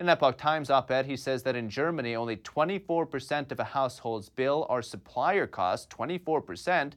In 0.00 0.08
an 0.08 0.12
Epoch 0.12 0.36
Times 0.36 0.70
op 0.70 0.90
ed, 0.90 1.06
he 1.06 1.16
says 1.16 1.42
that 1.44 1.54
in 1.54 1.70
Germany, 1.70 2.16
only 2.16 2.36
24% 2.38 3.52
of 3.52 3.60
a 3.60 3.64
household's 3.64 4.28
bill 4.28 4.66
are 4.68 4.82
supplier 4.82 5.46
costs, 5.46 5.86
24%. 5.94 6.94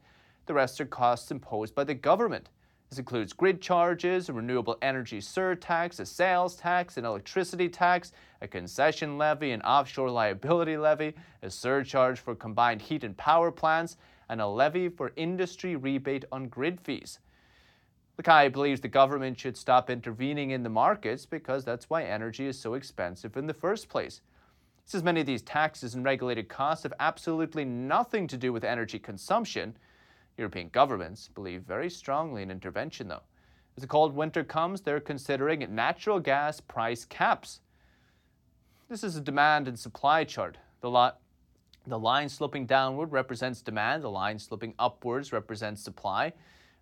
The 0.47 0.53
rest 0.53 0.81
are 0.81 0.85
costs 0.85 1.29
imposed 1.29 1.75
by 1.75 1.83
the 1.83 1.93
government. 1.93 2.49
This 2.89 2.99
includes 2.99 3.33
grid 3.33 3.61
charges, 3.61 4.29
a 4.29 4.33
renewable 4.33 4.77
energy 4.81 5.19
surtax, 5.19 5.99
a 5.99 6.05
sales 6.05 6.55
tax, 6.55 6.97
an 6.97 7.05
electricity 7.05 7.67
tax, 7.67 8.13
a 8.41 8.47
concession 8.47 9.17
levy, 9.17 9.51
an 9.51 9.61
offshore 9.61 10.09
liability 10.09 10.77
levy, 10.77 11.13
a 11.43 11.49
surcharge 11.49 12.19
for 12.19 12.33
combined 12.33 12.81
heat 12.81 13.03
and 13.03 13.17
power 13.17 13.51
plants, 13.51 13.97
and 14.29 14.39
a 14.39 14.47
levy 14.47 14.87
for 14.87 15.11
industry 15.17 15.75
rebate 15.75 16.23
on 16.31 16.47
grid 16.47 16.79
fees. 16.79 17.19
Lacalle 18.17 18.51
believes 18.51 18.81
the 18.81 18.87
government 18.87 19.39
should 19.39 19.55
stop 19.55 19.89
intervening 19.89 20.51
in 20.51 20.63
the 20.63 20.69
markets 20.69 21.25
because 21.25 21.63
that's 21.63 21.89
why 21.89 22.03
energy 22.03 22.47
is 22.47 22.59
so 22.59 22.73
expensive 22.73 23.37
in 23.37 23.45
the 23.45 23.53
first 23.53 23.89
place. 23.89 24.21
He 24.83 24.91
says 24.91 25.03
many 25.03 25.21
of 25.21 25.27
these 25.27 25.41
taxes 25.43 25.93
and 25.93 26.03
regulated 26.03 26.49
costs 26.49 26.83
have 26.83 26.93
absolutely 26.99 27.63
nothing 27.63 28.27
to 28.27 28.37
do 28.37 28.51
with 28.51 28.63
energy 28.63 28.97
consumption 28.97 29.77
European 30.37 30.69
governments 30.69 31.29
believe 31.33 31.63
very 31.63 31.89
strongly 31.89 32.43
in 32.43 32.51
intervention, 32.51 33.07
though. 33.07 33.23
As 33.75 33.81
the 33.81 33.87
cold 33.87 34.15
winter 34.15 34.43
comes, 34.43 34.81
they're 34.81 34.99
considering 34.99 35.65
natural 35.73 36.19
gas 36.19 36.61
price 36.61 37.05
caps. 37.05 37.61
This 38.89 39.03
is 39.03 39.15
a 39.15 39.21
demand 39.21 39.67
and 39.67 39.77
supply 39.77 40.23
chart. 40.23 40.57
The, 40.81 41.13
the 41.85 41.99
line 41.99 42.29
sloping 42.29 42.65
downward 42.65 43.11
represents 43.11 43.61
demand, 43.61 44.03
the 44.03 44.09
line 44.09 44.39
sloping 44.39 44.73
upwards 44.79 45.33
represents 45.33 45.83
supply. 45.83 46.33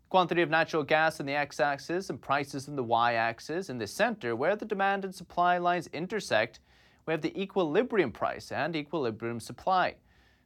Quantity 0.09 0.41
of 0.41 0.49
natural 0.49 0.83
gas 0.83 1.19
in 1.19 1.25
the 1.25 1.33
x 1.33 1.59
axis 1.59 2.09
and 2.09 2.21
prices 2.21 2.67
in 2.67 2.75
the 2.75 2.83
y 2.83 3.13
axis. 3.13 3.69
In 3.69 3.77
the 3.77 3.87
center, 3.87 4.35
where 4.35 4.55
the 4.55 4.65
demand 4.65 5.03
and 5.03 5.13
supply 5.13 5.57
lines 5.57 5.87
intersect, 5.93 6.59
we 7.05 7.13
have 7.13 7.21
the 7.21 7.39
equilibrium 7.39 8.11
price 8.11 8.51
and 8.51 8.75
equilibrium 8.75 9.39
supply. 9.39 9.95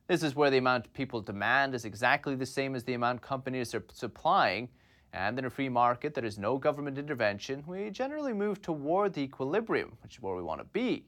This 0.07 0.23
is 0.23 0.35
where 0.35 0.49
the 0.49 0.57
amount 0.57 0.91
people 0.93 1.21
demand 1.21 1.75
is 1.75 1.85
exactly 1.85 2.35
the 2.35 2.45
same 2.45 2.73
as 2.73 2.83
the 2.83 2.93
amount 2.93 3.21
companies 3.21 3.75
are 3.75 3.83
supplying. 3.93 4.69
And 5.13 5.37
in 5.37 5.45
a 5.45 5.49
free 5.49 5.69
market, 5.69 6.13
there 6.13 6.25
is 6.25 6.37
no 6.37 6.57
government 6.57 6.97
intervention. 6.97 7.63
We 7.67 7.89
generally 7.89 8.33
move 8.33 8.61
toward 8.61 9.13
the 9.13 9.21
equilibrium, 9.21 9.97
which 10.03 10.15
is 10.15 10.21
where 10.21 10.35
we 10.35 10.41
want 10.41 10.61
to 10.61 10.65
be. 10.65 11.05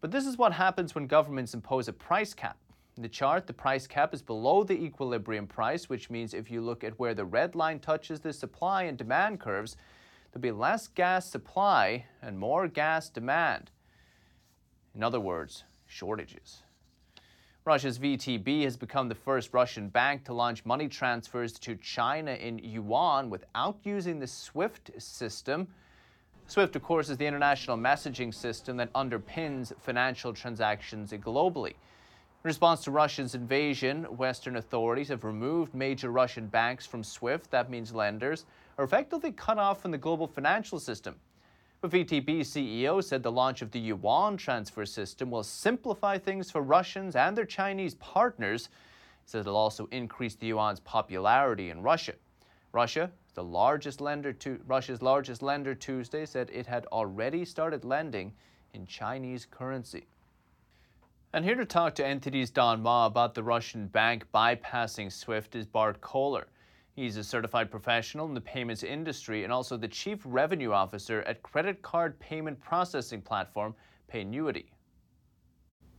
But 0.00 0.10
this 0.10 0.26
is 0.26 0.38
what 0.38 0.52
happens 0.52 0.94
when 0.94 1.06
governments 1.06 1.54
impose 1.54 1.88
a 1.88 1.92
price 1.92 2.32
cap. 2.32 2.58
In 2.96 3.02
the 3.02 3.08
chart, 3.10 3.46
the 3.46 3.52
price 3.52 3.86
cap 3.86 4.14
is 4.14 4.22
below 4.22 4.64
the 4.64 4.72
equilibrium 4.72 5.46
price, 5.46 5.88
which 5.88 6.08
means 6.08 6.32
if 6.32 6.50
you 6.50 6.62
look 6.62 6.82
at 6.82 6.98
where 6.98 7.12
the 7.12 7.26
red 7.26 7.54
line 7.54 7.78
touches 7.78 8.20
the 8.20 8.32
supply 8.32 8.84
and 8.84 8.96
demand 8.96 9.38
curves, 9.38 9.76
there'll 10.32 10.40
be 10.40 10.50
less 10.50 10.88
gas 10.88 11.26
supply 11.26 12.06
and 12.22 12.38
more 12.38 12.66
gas 12.68 13.10
demand. 13.10 13.70
In 14.94 15.02
other 15.02 15.20
words, 15.20 15.64
shortages. 15.84 16.62
Russia's 17.66 17.98
VTB 17.98 18.62
has 18.62 18.78
become 18.78 19.10
the 19.10 19.14
first 19.14 19.52
Russian 19.52 19.88
bank 19.90 20.24
to 20.24 20.32
launch 20.32 20.64
money 20.64 20.88
transfers 20.88 21.52
to 21.58 21.76
China 21.76 22.30
in 22.32 22.58
yuan 22.58 23.28
without 23.28 23.76
using 23.82 24.20
the 24.20 24.26
SWIFT 24.26 24.92
system. 24.96 25.68
SWIFT, 26.46 26.76
of 26.76 26.82
course, 26.82 27.10
is 27.10 27.18
the 27.18 27.26
international 27.26 27.76
messaging 27.76 28.32
system 28.32 28.78
that 28.78 28.90
underpins 28.94 29.72
financial 29.80 30.32
transactions 30.32 31.12
globally. 31.12 31.74
In 32.46 32.48
response 32.48 32.84
to 32.84 32.92
Russia's 32.92 33.34
invasion, 33.34 34.04
Western 34.04 34.54
authorities 34.54 35.08
have 35.08 35.24
removed 35.24 35.74
major 35.74 36.12
Russian 36.12 36.46
banks 36.46 36.86
from 36.86 37.02
SWIFT. 37.02 37.50
That 37.50 37.70
means 37.70 37.92
lenders 37.92 38.44
are 38.78 38.84
effectively 38.84 39.32
cut 39.32 39.58
off 39.58 39.82
from 39.82 39.90
the 39.90 39.98
global 39.98 40.28
financial 40.28 40.78
system. 40.78 41.16
But 41.80 41.90
VTB 41.90 42.42
CEO 42.42 43.02
said 43.02 43.24
the 43.24 43.32
launch 43.32 43.62
of 43.62 43.72
the 43.72 43.80
yuan 43.80 44.36
transfer 44.36 44.86
system 44.86 45.28
will 45.28 45.42
simplify 45.42 46.18
things 46.18 46.48
for 46.48 46.62
Russians 46.62 47.16
and 47.16 47.36
their 47.36 47.46
Chinese 47.46 47.96
partners. 47.96 48.68
He 49.24 49.30
said 49.30 49.40
it'll 49.40 49.56
also 49.56 49.88
increase 49.90 50.36
the 50.36 50.46
yuan's 50.46 50.78
popularity 50.78 51.70
in 51.70 51.82
Russia. 51.82 52.14
Russia, 52.70 53.10
the 53.34 53.42
largest 53.42 54.00
lender 54.00 54.32
to 54.32 54.60
Russia's 54.68 55.02
largest 55.02 55.42
lender 55.42 55.74
Tuesday, 55.74 56.24
said 56.24 56.48
it 56.52 56.66
had 56.66 56.86
already 56.92 57.44
started 57.44 57.84
lending 57.84 58.32
in 58.72 58.86
Chinese 58.86 59.48
currency. 59.50 60.06
And 61.36 61.44
here 61.44 61.54
to 61.54 61.66
talk 61.66 61.94
to 61.96 62.02
NTD's 62.02 62.48
Don 62.48 62.80
Ma 62.80 63.04
about 63.04 63.34
the 63.34 63.42
Russian 63.42 63.88
bank 63.88 64.24
bypassing 64.34 65.12
SWIFT 65.12 65.54
is 65.54 65.66
Bart 65.66 66.00
Kohler. 66.00 66.46
He's 66.94 67.18
a 67.18 67.22
certified 67.22 67.70
professional 67.70 68.26
in 68.26 68.32
the 68.32 68.40
payments 68.40 68.82
industry 68.82 69.44
and 69.44 69.52
also 69.52 69.76
the 69.76 69.86
chief 69.86 70.20
revenue 70.24 70.72
officer 70.72 71.20
at 71.26 71.42
credit 71.42 71.82
card 71.82 72.18
payment 72.18 72.58
processing 72.58 73.20
platform 73.20 73.74
Paynuity. 74.10 74.64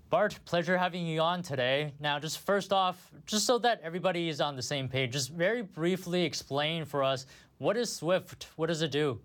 Bart, 0.09 0.39
pleasure 0.45 0.75
having 0.75 1.05
you 1.05 1.21
on 1.21 1.43
today. 1.43 1.93
Now, 1.99 2.17
just 2.17 2.39
first 2.39 2.73
off, 2.73 3.11
just 3.27 3.45
so 3.45 3.59
that 3.59 3.79
everybody 3.83 4.29
is 4.29 4.41
on 4.41 4.55
the 4.55 4.63
same 4.63 4.89
page, 4.89 5.11
just 5.11 5.29
very 5.29 5.61
briefly 5.61 6.23
explain 6.23 6.83
for 6.83 7.03
us 7.03 7.27
what 7.59 7.77
is 7.77 7.93
SWIFT? 7.93 8.47
What 8.55 8.69
does 8.69 8.81
it 8.81 8.89
do? 8.89 9.21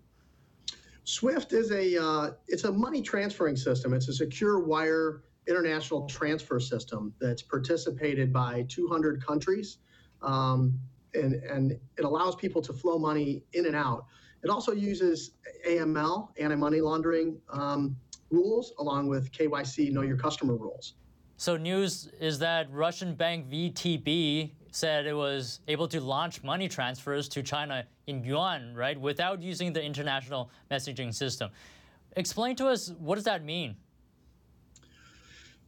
SWIFT 1.05 1.53
is 1.53 1.71
a 1.71 1.99
uh, 1.99 2.31
it's 2.47 2.65
a 2.65 2.71
money 2.71 3.01
transferring 3.01 3.55
system. 3.55 3.95
It's 3.95 4.09
a 4.09 4.13
secure 4.13 4.59
wire 4.59 5.23
international 5.47 6.07
transfer 6.07 6.59
system 6.59 7.13
that's 7.19 7.41
participated 7.41 8.31
by 8.31 8.65
200 8.69 9.25
countries. 9.25 9.77
Um, 10.21 10.79
and, 11.13 11.35
and 11.35 11.71
it 11.97 12.05
allows 12.05 12.35
people 12.35 12.61
to 12.61 12.73
flow 12.73 12.97
money 12.97 13.43
in 13.53 13.65
and 13.65 13.75
out. 13.75 14.05
It 14.43 14.49
also 14.49 14.73
uses 14.73 15.31
AML, 15.67 16.29
anti 16.37 16.55
money 16.55 16.81
laundering 16.81 17.37
um, 17.49 17.95
rules, 18.29 18.73
along 18.79 19.07
with 19.07 19.31
KYC, 19.31 19.91
know 19.91 20.01
your 20.01 20.17
customer 20.17 20.55
rules. 20.55 20.93
So, 21.37 21.57
news 21.57 22.09
is 22.19 22.39
that 22.39 22.71
Russian 22.71 23.15
bank 23.15 23.49
VTB 23.49 24.51
said 24.71 25.05
it 25.05 25.13
was 25.13 25.59
able 25.67 25.87
to 25.87 26.01
launch 26.01 26.43
money 26.43 26.67
transfers 26.67 27.29
to 27.29 27.43
China 27.43 27.85
in 28.07 28.23
yuan, 28.23 28.73
right, 28.73 28.99
without 28.99 29.41
using 29.41 29.71
the 29.71 29.83
international 29.83 30.49
messaging 30.71 31.13
system. 31.13 31.49
Explain 32.15 32.55
to 32.57 32.67
us 32.67 32.91
what 32.99 33.15
does 33.15 33.23
that 33.23 33.43
mean? 33.43 33.75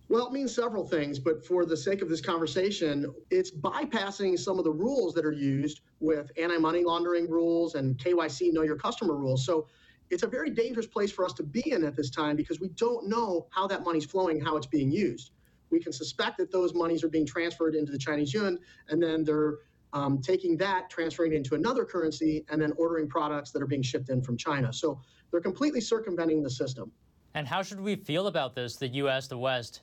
Well, 0.07 0.27
it 0.27 0.33
means 0.33 0.53
several 0.53 0.85
things, 0.85 1.17
but 1.17 1.45
for 1.45 1.65
the 1.65 1.75
sake 1.75 2.03
of 2.03 2.09
this 2.09 2.21
conversation, 2.21 3.11
it's 3.31 3.49
bypassing 3.49 4.37
some 4.37 4.59
of 4.59 4.63
the 4.63 4.71
rules 4.71 5.15
that 5.15 5.25
are 5.25 5.31
used 5.31 5.81
with 5.99 6.31
anti 6.37 6.57
money 6.57 6.83
laundering 6.83 7.29
rules 7.29 7.73
and 7.73 7.97
KYC, 7.97 8.53
know 8.53 8.61
your 8.61 8.75
customer 8.75 9.15
rules. 9.15 9.45
So 9.45 9.67
it's 10.11 10.21
a 10.21 10.27
very 10.27 10.51
dangerous 10.51 10.85
place 10.85 11.11
for 11.11 11.25
us 11.25 11.33
to 11.33 11.43
be 11.43 11.71
in 11.71 11.83
at 11.83 11.95
this 11.95 12.11
time 12.11 12.35
because 12.35 12.59
we 12.59 12.69
don't 12.69 13.09
know 13.09 13.47
how 13.49 13.65
that 13.67 13.83
money's 13.83 14.05
flowing, 14.05 14.39
how 14.39 14.55
it's 14.57 14.67
being 14.67 14.91
used. 14.91 15.31
We 15.71 15.79
can 15.79 15.91
suspect 15.91 16.37
that 16.37 16.51
those 16.51 16.75
monies 16.75 17.03
are 17.03 17.09
being 17.09 17.25
transferred 17.25 17.73
into 17.73 17.91
the 17.91 17.97
Chinese 17.97 18.31
yuan, 18.31 18.59
and 18.89 19.01
then 19.01 19.23
they're 19.23 19.55
um, 19.93 20.21
taking 20.21 20.55
that, 20.57 20.89
transferring 20.91 21.33
it 21.33 21.37
into 21.37 21.55
another 21.55 21.83
currency, 21.83 22.45
and 22.49 22.61
then 22.61 22.73
ordering 22.77 23.07
products 23.07 23.49
that 23.51 23.61
are 23.63 23.67
being 23.67 23.81
shipped 23.81 24.09
in 24.09 24.21
from 24.21 24.37
China. 24.37 24.71
So 24.71 25.01
they're 25.31 25.41
completely 25.41 25.81
circumventing 25.81 26.43
the 26.43 26.49
system. 26.49 26.91
And 27.33 27.47
how 27.47 27.63
should 27.63 27.81
we 27.81 27.95
feel 27.95 28.27
about 28.27 28.53
this, 28.53 28.75
the 28.75 28.87
US, 28.87 29.27
the 29.27 29.37
West? 29.37 29.81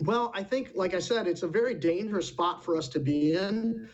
Well, 0.00 0.32
I 0.34 0.42
think, 0.42 0.72
like 0.74 0.94
I 0.94 0.98
said, 0.98 1.26
it's 1.26 1.42
a 1.42 1.48
very 1.48 1.74
dangerous 1.74 2.26
spot 2.26 2.64
for 2.64 2.76
us 2.76 2.88
to 2.88 3.00
be 3.00 3.34
in 3.34 3.88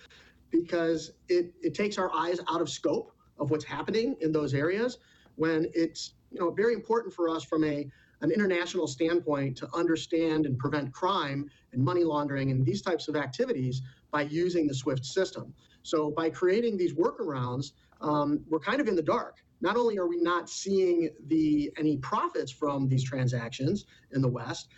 because 0.51 1.13
it, 1.29 1.53
it 1.63 1.75
takes 1.75 1.99
our 1.99 2.11
eyes 2.15 2.41
out 2.49 2.61
of 2.61 2.71
scope 2.71 3.13
of 3.39 3.51
what's 3.51 3.65
happening 3.65 4.17
in 4.21 4.33
those 4.33 4.55
areas 4.55 4.99
when 5.37 5.67
it's 5.75 6.15
you 6.31 6.41
know 6.41 6.51
very 6.51 6.75
important 6.75 7.15
for 7.15 7.29
us 7.29 7.45
from 7.45 7.65
a 7.65 7.89
an 8.23 8.31
international 8.31 8.87
standpoint 8.87 9.57
to 9.57 9.69
understand 9.75 10.45
and 10.45 10.59
prevent 10.59 10.93
crime 10.93 11.49
and 11.73 11.83
money 11.83 12.05
laundering 12.05 12.51
and 12.51 12.67
these 12.67 12.83
types 12.83 13.09
of 13.09 13.17
activities 13.17 13.81
by 14.11 14.23
using 14.23 14.67
the 14.67 14.75
SWIFT 14.75 15.07
system. 15.07 15.55
So 15.83 16.11
by 16.11 16.29
creating 16.29 16.77
these 16.77 16.93
workarounds, 16.93 17.73
um, 18.03 18.41
we're 18.49 18.59
kind 18.59 18.79
of 18.79 18.89
in 18.89 18.95
the 18.95 19.03
dark. 19.03 19.37
Not 19.63 19.77
only 19.77 19.99
are 19.99 20.07
we 20.07 20.21
not 20.21 20.51
seeing 20.51 21.11
the 21.29 21.73
any 21.79 21.97
profits 21.99 22.51
from 22.51 22.89
these 22.89 23.05
transactions 23.05 23.87
in 24.13 24.21
the 24.21 24.29
West, 24.29 24.69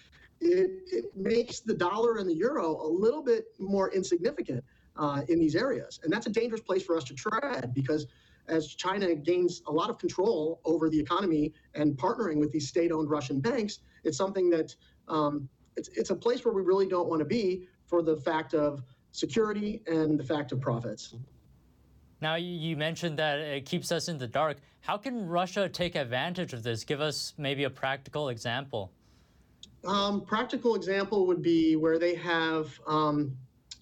it, 0.43 0.71
it 0.91 1.17
makes 1.17 1.61
the 1.61 1.75
dollar 1.75 2.17
and 2.17 2.29
the 2.29 2.35
euro 2.35 2.77
a 2.83 2.89
little 2.89 3.23
bit 3.23 3.47
more 3.59 3.91
insignificant 3.93 4.65
uh, 4.97 5.23
in 5.29 5.39
these 5.39 5.55
areas. 5.55 6.01
And 6.03 6.13
that's 6.13 6.27
a 6.27 6.31
dangerous 6.31 6.61
place 6.61 6.83
for 6.83 6.97
us 6.97 7.05
to 7.05 7.15
tread 7.15 7.73
because 7.75 8.07
as 8.49 8.75
China 8.75 9.15
gains 9.15 9.63
a 9.67 9.73
lot 9.73 9.89
of 9.89 9.99
control 9.99 10.61
over 10.65 10.91
the 10.91 10.99
economy 10.99 11.53
and 11.75 11.97
partnering 11.97 12.39
with 12.39 12.51
these 12.51 12.69
state-owned 12.69 13.09
Russian 13.09 13.41
banks, 13.41 13.79
it's 14.03 14.17
something 14.17 14.51
that 14.51 14.75
um, 15.09 15.49
it's, 15.77 15.89
it's 15.95 16.11
a 16.11 16.17
place 16.17 16.45
where 16.45 16.53
we 16.53 16.63
really 16.63 16.89
don't 16.89 17.09
want 17.09 17.21
to 17.21 17.25
be 17.25 17.69
for 17.87 18.03
the 18.03 18.17
fact 18.17 18.53
of 18.53 18.83
security 19.13 19.81
and 19.87 20.19
the 20.19 20.25
fact 20.25 20.51
of 20.53 20.61
profits. 20.61 21.15
Now, 22.21 22.35
you 22.37 22.77
mentioned 22.77 23.19
that 23.19 23.39
it 23.39 23.65
keeps 23.65 23.91
us 23.91 24.09
in 24.09 24.19
the 24.19 24.29
dark. 24.29 24.59
How 24.81 24.97
can 24.97 25.27
Russia 25.27 25.69
take 25.69 25.95
advantage 25.95 26.53
of 26.53 26.63
this? 26.63 26.85
Give 26.85 27.01
us 27.01 27.35
maybe 27.37 27.65
a 27.65 27.71
practical 27.71 28.29
example. 28.29 28.93
Um, 29.85 30.25
practical 30.25 30.75
example 30.77 31.27
would 31.27 31.43
be 31.43 31.77
where 31.77 31.99
they 31.99 32.15
have 32.17 32.79
um, 32.87 33.37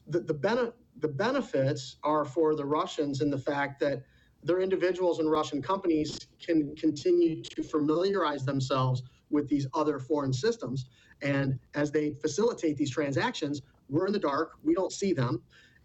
the 0.07 0.21
the, 0.21 0.35
bene- 0.35 0.73
the 0.99 1.09
benefits 1.09 1.97
are 2.03 2.25
for 2.25 2.55
the 2.55 2.65
Russians 2.65 3.21
in 3.21 3.31
the 3.31 3.39
fact 3.39 3.81
that 3.81 4.03
their 4.43 4.61
individuals 4.61 5.19
and 5.19 5.31
Russian 5.31 5.61
companies 5.61 6.27
can 6.45 6.75
continue 6.77 7.43
to 7.43 7.63
familiarize 7.63 8.45
themselves 8.45 9.03
with 9.29 9.49
these 9.49 9.67
other 9.75 9.99
foreign 9.99 10.33
systems. 10.33 10.87
And 11.23 11.59
as 11.75 11.91
they 11.91 12.15
facilitate 12.15 12.79
these 12.79 12.91
transactions, 12.91 13.61
we're 13.91 14.07
in 14.07 14.13
the 14.13 14.19
dark, 14.19 14.53
we 14.63 14.75
don't 14.75 14.93
see 14.93 15.13
them. 15.13 15.43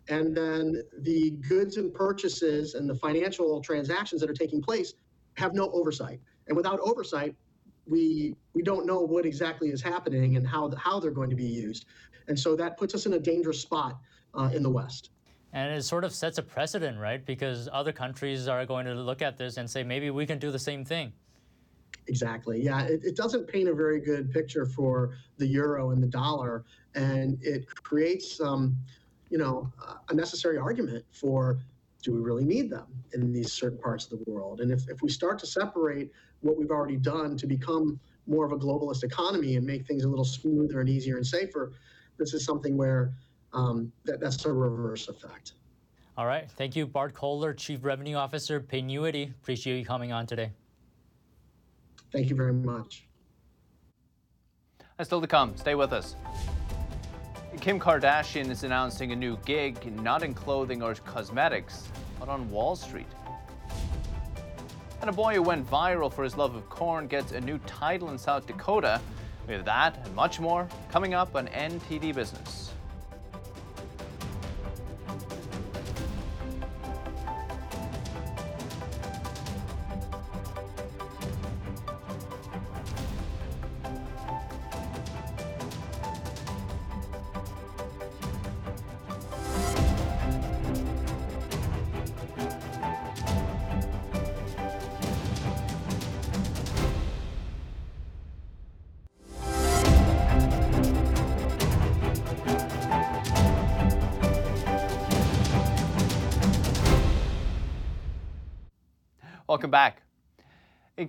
And 0.08 0.36
then 0.36 0.84
the 1.00 1.32
goods 1.50 1.78
and 1.78 1.94
purchases 1.94 2.76
and 2.76 2.90
the 2.90 2.96
financial 2.96 3.60
transactions 3.60 4.22
that 4.22 4.30
are 4.30 4.34
taking 4.36 4.62
place 4.62 4.94
have 5.36 5.54
no 5.54 5.70
oversight. 5.72 6.22
And 6.48 6.56
without 6.56 6.80
oversight, 6.80 7.36
we 7.88 8.36
we 8.54 8.62
don't 8.62 8.86
know 8.86 9.02
what 9.02 9.26
exactly 9.26 9.70
is 9.70 9.82
happening 9.82 10.38
and 10.38 10.48
how 10.48 10.68
the, 10.68 10.78
how 10.78 11.00
they're 11.00 11.12
going 11.12 11.30
to 11.30 11.36
be 11.36 11.46
used, 11.46 11.86
and 12.28 12.38
so 12.38 12.56
that 12.56 12.78
puts 12.78 12.96
us 12.96 13.06
in 13.06 13.14
a 13.14 13.20
dangerous 13.20 13.62
spot 13.62 14.00
uh, 14.34 14.50
in 14.54 14.64
the 14.64 14.70
West. 14.70 15.12
And 15.54 15.74
it 15.74 15.84
sort 15.84 16.04
of 16.04 16.14
sets 16.14 16.38
a 16.38 16.44
precedent, 16.44 17.00
right? 17.00 17.26
Because 17.26 17.70
other 17.72 17.94
countries 17.94 18.48
are 18.50 18.66
going 18.66 18.86
to 18.86 18.94
look 18.94 19.22
at 19.22 19.38
this 19.38 19.56
and 19.56 19.70
say 19.70 19.84
maybe 19.84 20.10
we 20.10 20.26
can 20.26 20.38
do 20.38 20.52
the 20.52 20.60
same 20.60 20.84
thing. 20.84 21.14
Exactly. 22.08 22.62
Yeah, 22.62 22.82
it, 22.84 23.04
it 23.04 23.16
doesn't 23.16 23.48
paint 23.48 23.70
a 23.70 23.74
very 23.74 24.00
good 24.00 24.32
picture 24.32 24.66
for 24.66 25.16
the 25.38 25.48
euro 25.48 25.92
and 25.92 26.04
the 26.04 26.08
dollar, 26.08 26.66
and 26.94 27.38
it 27.42 27.68
creates, 27.84 28.42
um, 28.42 28.76
you 29.30 29.38
know, 29.38 29.72
a 30.10 30.14
necessary 30.14 30.58
argument 30.58 31.06
for 31.12 31.60
do 32.06 32.14
we 32.14 32.20
really 32.20 32.46
need 32.46 32.70
them 32.70 32.86
in 33.14 33.34
these 33.34 33.52
certain 33.52 33.80
parts 33.80 34.12
of 34.12 34.24
the 34.24 34.32
world? 34.32 34.62
And 34.62 34.72
if, 34.72 34.88
if 34.88 35.02
we 35.02 35.10
start 35.10 35.40
to 35.40 35.48
separate 35.48 36.12
what 36.46 36.58
we've 36.58 36.72
already 36.72 36.98
done 36.98 37.36
to 37.38 37.48
become 37.48 38.00
more 38.28 38.46
of 38.46 38.52
a 38.52 38.58
globalist 38.58 39.04
economy 39.04 39.56
and 39.56 39.66
make 39.66 39.86
things 39.86 40.04
a 40.04 40.08
little 40.08 40.26
smoother 40.26 40.80
and 40.80 40.88
easier 40.88 41.18
and 41.18 41.26
safer, 41.26 41.74
this 42.18 42.34
is 42.34 42.46
something 42.46 42.78
where 42.78 43.14
um, 43.54 43.92
that, 44.06 44.20
that's 44.20 44.46
a 44.46 44.54
reverse 44.54 45.10
effect. 45.10 45.54
All 46.18 46.26
right. 46.26 46.50
Thank 46.52 46.76
you, 46.76 46.86
Bart 46.86 47.14
Kohler, 47.14 47.54
Chief 47.54 47.84
Revenue 47.84 48.16
Officer, 48.16 48.62
Paynuity. 48.62 49.32
Appreciate 49.32 49.78
you 49.78 49.86
coming 49.86 50.12
on 50.14 50.26
today. 50.28 50.52
Thank 52.12 52.30
you 52.30 52.36
very 52.36 52.54
much. 52.54 53.06
And 54.98 55.06
still 55.06 55.20
to 55.20 55.28
come. 55.28 55.58
Stay 55.58 55.76
with 55.76 55.92
us. 55.92 56.16
Kim 57.60 57.80
Kardashian 57.80 58.50
is 58.50 58.64
announcing 58.64 59.12
a 59.12 59.16
new 59.16 59.38
gig, 59.46 59.94
not 60.02 60.24
in 60.24 60.34
clothing 60.34 60.82
or 60.82 60.94
cosmetics, 60.94 61.88
but 62.20 62.30
on 62.30 62.50
Wall 62.50 62.76
Street. 62.76 63.08
And 65.06 65.14
a 65.14 65.16
boy 65.16 65.36
who 65.36 65.44
went 65.44 65.70
viral 65.70 66.12
for 66.12 66.24
his 66.24 66.36
love 66.36 66.56
of 66.56 66.68
corn 66.68 67.06
gets 67.06 67.32
a 67.32 67.40
new 67.40 67.60
title 67.68 68.10
in 68.10 68.18
South 68.18 68.48
Dakota. 68.48 69.00
We 69.48 69.54
have 69.54 69.64
that 69.66 70.04
and 70.04 70.16
much 70.16 70.40
more 70.40 70.68
coming 70.90 71.14
up 71.14 71.36
on 71.36 71.46
NTD 71.46 72.16
Business. 72.16 72.65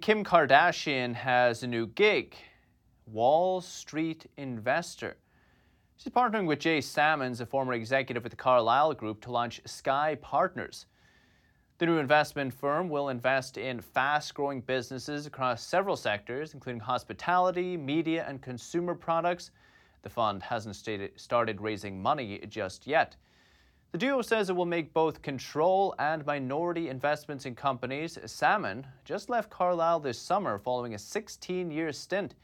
Kim 0.06 0.22
Kardashian 0.22 1.16
has 1.16 1.64
a 1.64 1.66
new 1.66 1.88
gig, 1.88 2.36
Wall 3.08 3.60
Street 3.60 4.26
Investor. 4.36 5.16
She's 5.96 6.12
partnering 6.12 6.46
with 6.46 6.60
Jay 6.60 6.80
Sammons, 6.80 7.40
a 7.40 7.46
former 7.46 7.72
executive 7.72 8.24
at 8.24 8.30
the 8.30 8.36
Carlyle 8.36 8.94
Group, 8.94 9.20
to 9.22 9.32
launch 9.32 9.60
SKKY 9.64 10.20
Partners. 10.20 10.86
The 11.78 11.86
new 11.86 11.98
investment 11.98 12.54
firm 12.54 12.88
will 12.88 13.08
invest 13.08 13.58
in 13.58 13.80
fast 13.80 14.32
growing 14.32 14.60
businesses 14.60 15.26
across 15.26 15.66
several 15.66 15.96
sectors, 15.96 16.54
including 16.54 16.78
hospitality, 16.78 17.76
media, 17.76 18.24
and 18.28 18.40
consumer 18.40 18.94
products. 18.94 19.50
The 20.02 20.10
fund 20.10 20.40
hasn't 20.40 20.76
started 21.16 21.60
raising 21.60 22.00
money 22.00 22.44
just 22.48 22.86
yet. 22.86 23.16
The 23.96 24.08
duo 24.08 24.20
says 24.20 24.50
it 24.50 24.52
will 24.52 24.66
make 24.66 24.92
both 24.92 25.22
control 25.22 25.94
and 25.98 26.26
minority 26.26 26.90
investments 26.90 27.46
in 27.46 27.54
companies. 27.54 28.18
Sammon 28.26 28.86
just 29.06 29.30
left 29.30 29.48
Carlyle 29.48 30.00
this 30.00 30.20
summer 30.20 30.58
following 30.58 30.92
a 30.92 30.98
16 30.98 31.70
year 31.70 31.90
stint, 31.94 32.34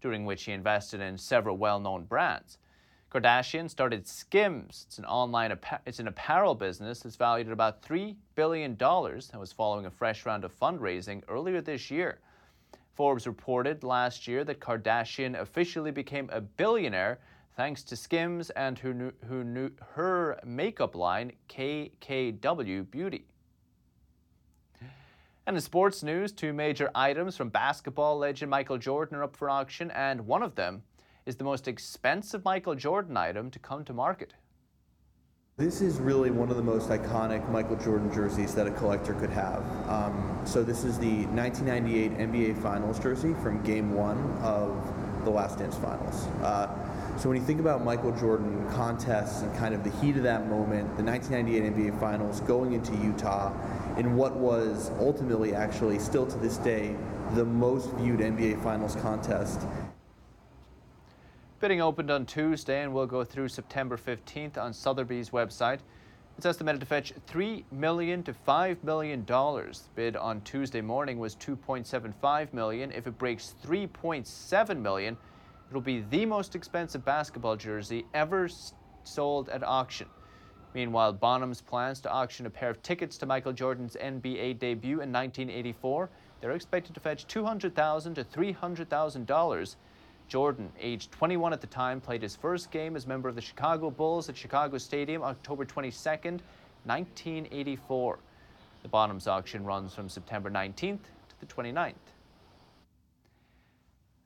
during 0.00 0.24
which 0.24 0.44
he 0.44 0.52
invested 0.52 1.00
in 1.00 1.18
several 1.18 1.56
well 1.56 1.80
known 1.80 2.04
brands. 2.04 2.58
Kardashian 3.10 3.68
started 3.68 4.06
Skims. 4.06 4.84
It's 4.86 4.98
an 4.98 5.04
online 5.06 5.58
it's 5.86 5.98
an 5.98 6.06
apparel 6.06 6.54
business 6.54 7.00
that's 7.00 7.16
valued 7.16 7.48
at 7.48 7.52
about 7.52 7.82
$3 7.82 8.14
billion 8.36 8.76
and 8.80 9.40
was 9.40 9.52
following 9.52 9.86
a 9.86 9.90
fresh 9.90 10.24
round 10.24 10.44
of 10.44 10.56
fundraising 10.56 11.24
earlier 11.26 11.60
this 11.60 11.90
year. 11.90 12.20
Forbes 12.94 13.26
reported 13.26 13.82
last 13.82 14.28
year 14.28 14.44
that 14.44 14.60
Kardashian 14.60 15.36
officially 15.36 15.90
became 15.90 16.30
a 16.30 16.40
billionaire 16.40 17.18
thanks 17.56 17.82
to 17.84 17.96
Skims 17.96 18.50
and 18.50 18.78
her, 18.78 19.12
her, 19.28 19.70
her 19.94 20.40
makeup 20.44 20.94
line, 20.94 21.32
KKW 21.48 22.90
Beauty. 22.90 23.26
And 25.46 25.56
in 25.56 25.60
sports 25.60 26.02
news, 26.02 26.30
two 26.30 26.52
major 26.52 26.90
items 26.94 27.36
from 27.36 27.48
basketball 27.48 28.18
legend 28.18 28.50
Michael 28.50 28.78
Jordan 28.78 29.16
are 29.16 29.24
up 29.24 29.36
for 29.36 29.50
auction, 29.50 29.90
and 29.90 30.26
one 30.26 30.42
of 30.42 30.54
them 30.54 30.82
is 31.26 31.36
the 31.36 31.44
most 31.44 31.66
expensive 31.66 32.44
Michael 32.44 32.74
Jordan 32.74 33.16
item 33.16 33.50
to 33.50 33.58
come 33.58 33.84
to 33.84 33.92
market. 33.92 34.34
This 35.58 35.82
is 35.82 35.98
really 35.98 36.30
one 36.30 36.48
of 36.50 36.56
the 36.56 36.62
most 36.62 36.88
iconic 36.88 37.48
Michael 37.50 37.76
Jordan 37.76 38.12
jerseys 38.12 38.54
that 38.54 38.66
a 38.66 38.70
collector 38.70 39.14
could 39.14 39.30
have. 39.30 39.62
Um, 39.88 40.40
so 40.44 40.62
this 40.62 40.82
is 40.82 40.98
the 40.98 41.26
1998 41.26 42.12
NBA 42.12 42.62
Finals 42.62 42.98
jersey 42.98 43.34
from 43.42 43.62
Game 43.62 43.94
One 43.94 44.18
of 44.38 44.74
the 45.24 45.30
Last 45.30 45.58
Dance 45.58 45.76
Finals. 45.76 46.24
Uh, 46.42 46.68
so 47.18 47.28
when 47.28 47.38
you 47.38 47.44
think 47.44 47.60
about 47.60 47.84
Michael 47.84 48.12
Jordan 48.12 48.66
contests 48.70 49.42
and 49.42 49.54
kind 49.56 49.74
of 49.74 49.84
the 49.84 49.90
heat 50.00 50.16
of 50.16 50.22
that 50.22 50.48
moment, 50.48 50.96
the 50.96 51.04
1998 51.04 51.92
NBA 51.92 52.00
Finals 52.00 52.40
going 52.40 52.72
into 52.72 52.96
Utah, 52.96 53.52
in 53.98 54.16
what 54.16 54.34
was 54.34 54.90
ultimately 54.98 55.54
actually 55.54 55.98
still 55.98 56.26
to 56.26 56.38
this 56.38 56.56
day 56.58 56.96
the 57.34 57.44
most 57.44 57.90
viewed 57.92 58.20
NBA 58.20 58.62
Finals 58.62 58.96
contest. 58.96 59.60
Bidding 61.60 61.80
opened 61.80 62.10
on 62.10 62.26
Tuesday 62.26 62.82
and 62.82 62.92
will 62.92 63.06
go 63.06 63.22
through 63.22 63.48
September 63.48 63.96
15th 63.96 64.58
on 64.58 64.72
Sotheby's 64.72 65.30
website. 65.30 65.78
It's 66.36 66.46
estimated 66.46 66.80
to 66.80 66.86
fetch 66.86 67.12
3 67.26 67.64
million 67.70 68.22
to 68.24 68.32
$5 68.32 68.82
million. 68.82 69.24
Bid 69.94 70.16
on 70.16 70.40
Tuesday 70.40 70.80
morning 70.80 71.18
was 71.18 71.36
2.75 71.36 72.52
million. 72.52 72.90
If 72.90 73.06
it 73.06 73.16
breaks 73.16 73.54
$3.7 73.64 74.80
million, 74.80 75.16
it'll 75.72 75.80
be 75.80 76.04
the 76.10 76.26
most 76.26 76.54
expensive 76.54 77.02
basketball 77.02 77.56
jersey 77.56 78.04
ever 78.12 78.46
sold 79.04 79.48
at 79.48 79.62
auction. 79.64 80.06
Meanwhile, 80.74 81.14
Bonhams 81.14 81.64
plans 81.64 81.98
to 82.02 82.10
auction 82.10 82.44
a 82.44 82.50
pair 82.50 82.68
of 82.68 82.82
tickets 82.82 83.16
to 83.18 83.24
Michael 83.24 83.54
Jordan's 83.54 83.96
NBA 83.98 84.58
debut 84.58 85.00
in 85.00 85.10
1984. 85.10 86.10
They're 86.42 86.50
expected 86.50 86.92
to 86.92 87.00
fetch 87.00 87.26
200,000 87.26 88.14
to 88.16 88.22
$300,000. 88.22 89.76
Jordan, 90.28 90.70
aged 90.78 91.10
21 91.10 91.54
at 91.54 91.62
the 91.62 91.66
time, 91.68 92.02
played 92.02 92.20
his 92.20 92.36
first 92.36 92.70
game 92.70 92.94
as 92.94 93.06
member 93.06 93.30
of 93.30 93.34
the 93.34 93.40
Chicago 93.40 93.90
Bulls 93.90 94.28
at 94.28 94.36
Chicago 94.36 94.76
Stadium 94.76 95.22
October 95.22 95.64
22, 95.64 95.98
1984. 96.84 98.18
The 98.82 98.88
Bonhams 98.90 99.26
auction 99.26 99.64
runs 99.64 99.94
from 99.94 100.10
September 100.10 100.50
19th 100.50 100.98
to 100.98 101.40
the 101.40 101.46
29th. 101.46 101.94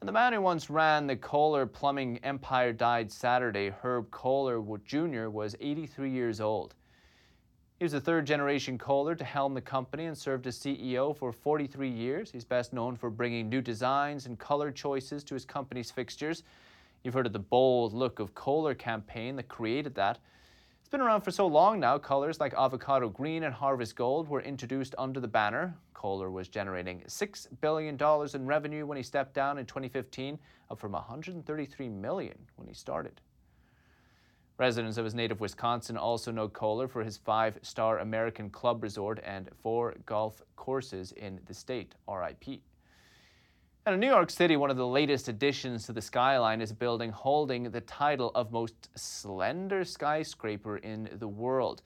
And 0.00 0.08
the 0.08 0.12
man 0.12 0.34
who 0.34 0.42
once 0.42 0.68
ran 0.68 1.06
the 1.06 1.16
Kohler 1.16 1.64
plumbing 1.64 2.18
empire 2.18 2.72
died 2.72 3.10
Saturday. 3.10 3.70
Herb 3.70 4.10
Kohler 4.10 4.62
Jr. 4.84 5.28
was 5.28 5.56
83 5.58 6.10
years 6.10 6.38
old. 6.38 6.74
He 7.78 7.84
was 7.84 7.94
a 7.94 8.00
third 8.00 8.26
generation 8.26 8.76
Kohler 8.76 9.14
to 9.14 9.24
helm 9.24 9.54
the 9.54 9.60
company 9.62 10.04
and 10.04 10.16
served 10.16 10.46
as 10.46 10.58
CEO 10.58 11.16
for 11.16 11.32
43 11.32 11.88
years. 11.88 12.30
He's 12.30 12.44
best 12.44 12.74
known 12.74 12.94
for 12.96 13.08
bringing 13.08 13.48
new 13.48 13.62
designs 13.62 14.26
and 14.26 14.38
color 14.38 14.70
choices 14.70 15.24
to 15.24 15.34
his 15.34 15.46
company's 15.46 15.90
fixtures. 15.90 16.42
You've 17.02 17.14
heard 17.14 17.26
of 17.26 17.32
the 17.32 17.38
bold 17.38 17.94
look 17.94 18.18
of 18.18 18.34
Kohler 18.34 18.74
campaign 18.74 19.36
that 19.36 19.48
created 19.48 19.94
that. 19.94 20.18
It's 20.86 20.92
been 20.92 21.00
around 21.00 21.22
for 21.22 21.32
so 21.32 21.48
long 21.48 21.80
now, 21.80 21.98
colors 21.98 22.38
like 22.38 22.54
avocado 22.54 23.08
green 23.08 23.42
and 23.42 23.52
harvest 23.52 23.96
gold 23.96 24.28
were 24.28 24.40
introduced 24.40 24.94
under 24.96 25.18
the 25.18 25.26
banner. 25.26 25.76
Kohler 25.94 26.30
was 26.30 26.46
generating 26.46 27.02
$6 27.08 27.48
billion 27.60 27.98
in 28.32 28.46
revenue 28.46 28.86
when 28.86 28.96
he 28.96 29.02
stepped 29.02 29.34
down 29.34 29.58
in 29.58 29.66
2015, 29.66 30.38
up 30.70 30.78
from 30.78 30.92
133 30.92 31.88
million 31.88 32.38
when 32.54 32.68
he 32.68 32.72
started. 32.72 33.20
Residents 34.58 34.96
of 34.96 35.04
his 35.04 35.12
native 35.16 35.40
Wisconsin 35.40 35.96
also 35.96 36.30
know 36.30 36.48
Kohler 36.48 36.86
for 36.86 37.02
his 37.02 37.16
five 37.16 37.58
star 37.62 37.98
American 37.98 38.48
Club 38.48 38.80
Resort 38.80 39.18
and 39.24 39.50
four 39.64 39.96
golf 40.06 40.40
courses 40.54 41.10
in 41.10 41.40
the 41.46 41.54
state, 41.54 41.96
RIP. 42.08 42.60
And 43.86 43.94
in 43.94 44.00
New 44.00 44.08
York 44.08 44.30
City, 44.30 44.56
one 44.56 44.68
of 44.68 44.76
the 44.76 44.84
latest 44.84 45.28
additions 45.28 45.86
to 45.86 45.92
the 45.92 46.02
skyline 46.02 46.60
is 46.60 46.72
a 46.72 46.74
building 46.74 47.12
holding 47.12 47.70
the 47.70 47.82
title 47.82 48.32
of 48.34 48.50
most 48.50 48.88
slender 48.98 49.84
skyscraper 49.84 50.78
in 50.78 51.08
the 51.20 51.28
world. 51.28 51.82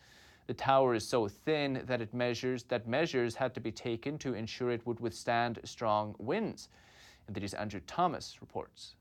The 0.46 0.54
tower 0.54 0.94
is 0.94 1.06
so 1.06 1.28
thin 1.28 1.82
that 1.84 2.00
it 2.00 2.14
measures 2.14 2.62
that 2.64 2.88
measures 2.88 3.34
had 3.34 3.52
to 3.52 3.60
be 3.60 3.70
taken 3.70 4.16
to 4.16 4.32
ensure 4.32 4.70
it 4.70 4.86
would 4.86 4.98
withstand 4.98 5.58
strong 5.64 6.14
winds. 6.18 6.70
And 7.26 7.36
that 7.36 7.44
is 7.44 7.52
Andrew 7.52 7.80
Thomas 7.86 8.38
reports. 8.40 8.94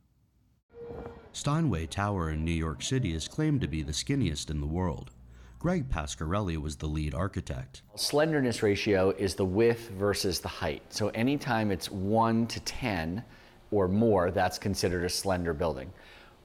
Steinway 1.31 1.85
Tower 1.85 2.31
in 2.31 2.43
New 2.43 2.51
York 2.51 2.83
City 2.83 3.13
is 3.13 3.29
claimed 3.29 3.61
to 3.61 3.67
be 3.69 3.81
the 3.81 3.93
skinniest 3.93 4.49
in 4.49 4.59
the 4.59 4.67
world. 4.67 5.11
Gregg 5.59 5.89
Pasquarelli 5.89 6.55
was 6.55 6.77
the 6.77 6.87
lead 6.87 7.13
architect. 7.13 7.81
Slenderness 7.95 8.63
ratio 8.63 9.09
is 9.17 9.35
the 9.35 9.43
width 9.43 9.89
versus 9.89 10.39
the 10.39 10.47
height. 10.47 10.81
So 10.87 11.09
anytime 11.09 11.69
it's 11.69 11.91
1 11.91 12.47
to 12.47 12.61
10 12.61 13.21
or 13.69 13.89
more, 13.89 14.31
that's 14.31 14.57
considered 14.57 15.03
a 15.03 15.09
slender 15.09 15.53
building. 15.53 15.91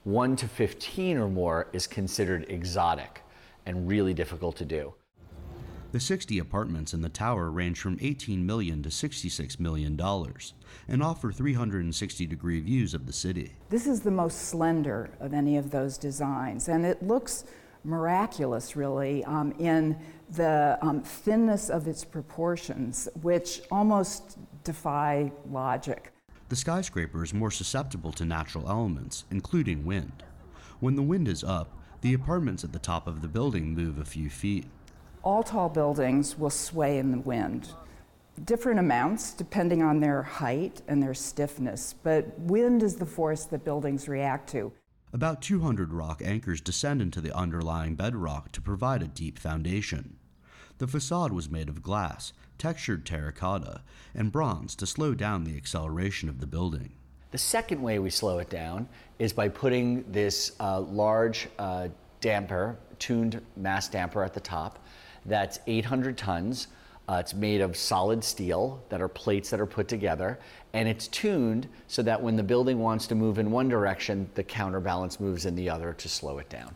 1 0.03 0.35
to 0.35 0.49
15 0.49 1.19
or 1.19 1.29
more 1.29 1.69
is 1.73 1.87
considered 1.87 2.47
exotic 2.49 3.23
and 3.67 3.87
really 3.87 4.15
difficult 4.15 4.57
to 4.57 4.65
do. 4.65 4.93
The 5.93 6.01
60 6.01 6.41
apartments 6.41 6.93
in 6.93 7.01
the 7.01 7.09
tower 7.09 7.53
range 7.53 7.79
from 7.79 7.99
18 8.01 8.45
million 8.45 8.83
to 8.83 8.89
$66 8.89 9.61
million 9.61 9.97
and 10.89 11.03
offer 11.05 11.31
360 11.31 12.27
degree 12.27 12.59
views 12.59 12.95
of 12.95 13.07
the 13.07 13.13
city. 13.13 13.53
This 13.71 13.87
is 13.87 14.01
the 14.01 14.11
most 14.11 14.49
slender 14.49 15.09
of 15.21 15.33
any 15.33 15.57
of 15.57 15.71
those 15.71 15.99
designs, 15.99 16.69
and 16.69 16.85
it 16.85 17.01
looks 17.01 17.45
miraculous, 17.85 18.77
really, 18.77 19.25
um, 19.25 19.53
in 19.59 19.97
the 20.31 20.79
um, 20.83 21.03
thinness 21.03 21.71
of 21.71 21.87
its 21.87 22.05
proportions, 22.05 23.09
which 23.23 23.63
almost 23.71 24.39
defy 24.65 25.31
logic. 25.51 26.13
The 26.49 26.57
skyscraper 26.57 27.23
is 27.23 27.35
more 27.35 27.51
susceptible 27.51 28.13
to 28.13 28.25
natural 28.25 28.69
elements, 28.69 29.25
including 29.31 29.85
wind. 29.85 30.23
When 30.81 30.97
the 30.97 31.03
wind 31.03 31.29
is 31.29 31.43
up, 31.45 31.79
the 32.01 32.15
apartments 32.15 32.65
at 32.65 32.73
the 32.73 32.79
top 32.79 33.07
of 33.07 33.23
the 33.23 33.29
building 33.29 33.75
move 33.75 33.99
a 33.99 34.05
few 34.05 34.29
feet. 34.29 34.67
All 35.23 35.43
tall 35.43 35.71
buildings 35.71 36.39
will 36.39 36.51
sway 36.51 36.99
in 36.99 37.11
the 37.11 37.21
wind. 37.21 37.71
Different 38.45 38.79
amounts 38.79 39.33
depending 39.33 39.83
on 39.83 40.01
their 40.01 40.23
height 40.23 40.83
and 40.87 41.03
their 41.03 41.15
stiffness, 41.15 41.95
but 42.03 42.39
wind 42.41 42.83
is 42.83 42.97
the 42.97 43.07
force 43.07 43.45
that 43.47 43.65
buildings 43.65 44.09
react 44.09 44.51
to. 44.51 44.73
About 45.15 45.41
200 45.43 45.93
rock 45.93 46.21
anchors 46.25 46.61
descend 46.61 47.01
into 47.01 47.21
the 47.21 47.33
underlying 47.37 47.95
bedrock 47.95 48.51
to 48.51 48.61
provide 48.61 49.01
a 49.01 49.07
deep 49.07 49.39
foundation. 49.39 50.17
The 50.79 50.89
facade 50.89 51.33
was 51.33 51.49
made 51.49 51.69
of 51.69 51.85
glass, 51.85 52.33
textured 52.59 53.07
terracotta, 53.07 53.83
and 54.13 54.33
bronze 54.33 54.75
to 54.75 54.87
slow 54.87 55.15
down 55.15 55.45
the 55.45 55.57
acceleration 55.57 56.29
of 56.29 56.41
the 56.41 56.49
building. 56.49 56.95
The 57.31 57.39
second 57.39 57.81
way 57.81 58.01
we 58.01 58.11
slow 58.11 58.41
it 58.41 58.51
down 58.51 58.89
is 59.21 59.33
by 59.33 59.49
putting 59.51 60.03
this 60.11 60.57
uh, 60.59 60.81
large 60.81 61.47
uh, 61.61 61.91
damper, 62.21 62.77
tuned 62.99 63.41
mass 63.57 63.87
damper 63.87 64.25
at 64.25 64.35
the 64.35 64.41
top, 64.41 64.85
that's 65.27 65.61
800 65.69 66.19
tons. 66.19 66.67
Uh, 67.09 67.17
it's 67.21 67.35
made 67.35 67.61
of 67.61 67.77
solid 67.77 68.25
steel 68.25 68.83
that 68.89 69.03
are 69.03 69.09
plates 69.09 69.51
that 69.51 69.61
are 69.61 69.67
put 69.67 69.89
together, 69.89 70.39
and 70.73 70.89
it's 70.89 71.07
tuned 71.09 71.69
so 71.87 72.03
that 72.03 72.23
when 72.23 72.37
the 72.37 72.43
building 72.43 72.79
wants 72.79 73.07
to 73.07 73.15
move 73.15 73.39
in 73.39 73.51
one 73.51 73.69
direction, 73.69 74.29
the 74.35 74.43
counterbalance 74.43 75.21
moves 75.21 75.45
in 75.45 75.55
the 75.55 75.69
other 75.69 75.93
to 75.93 76.09
slow 76.09 76.39
it 76.39 76.49
down. 76.49 76.75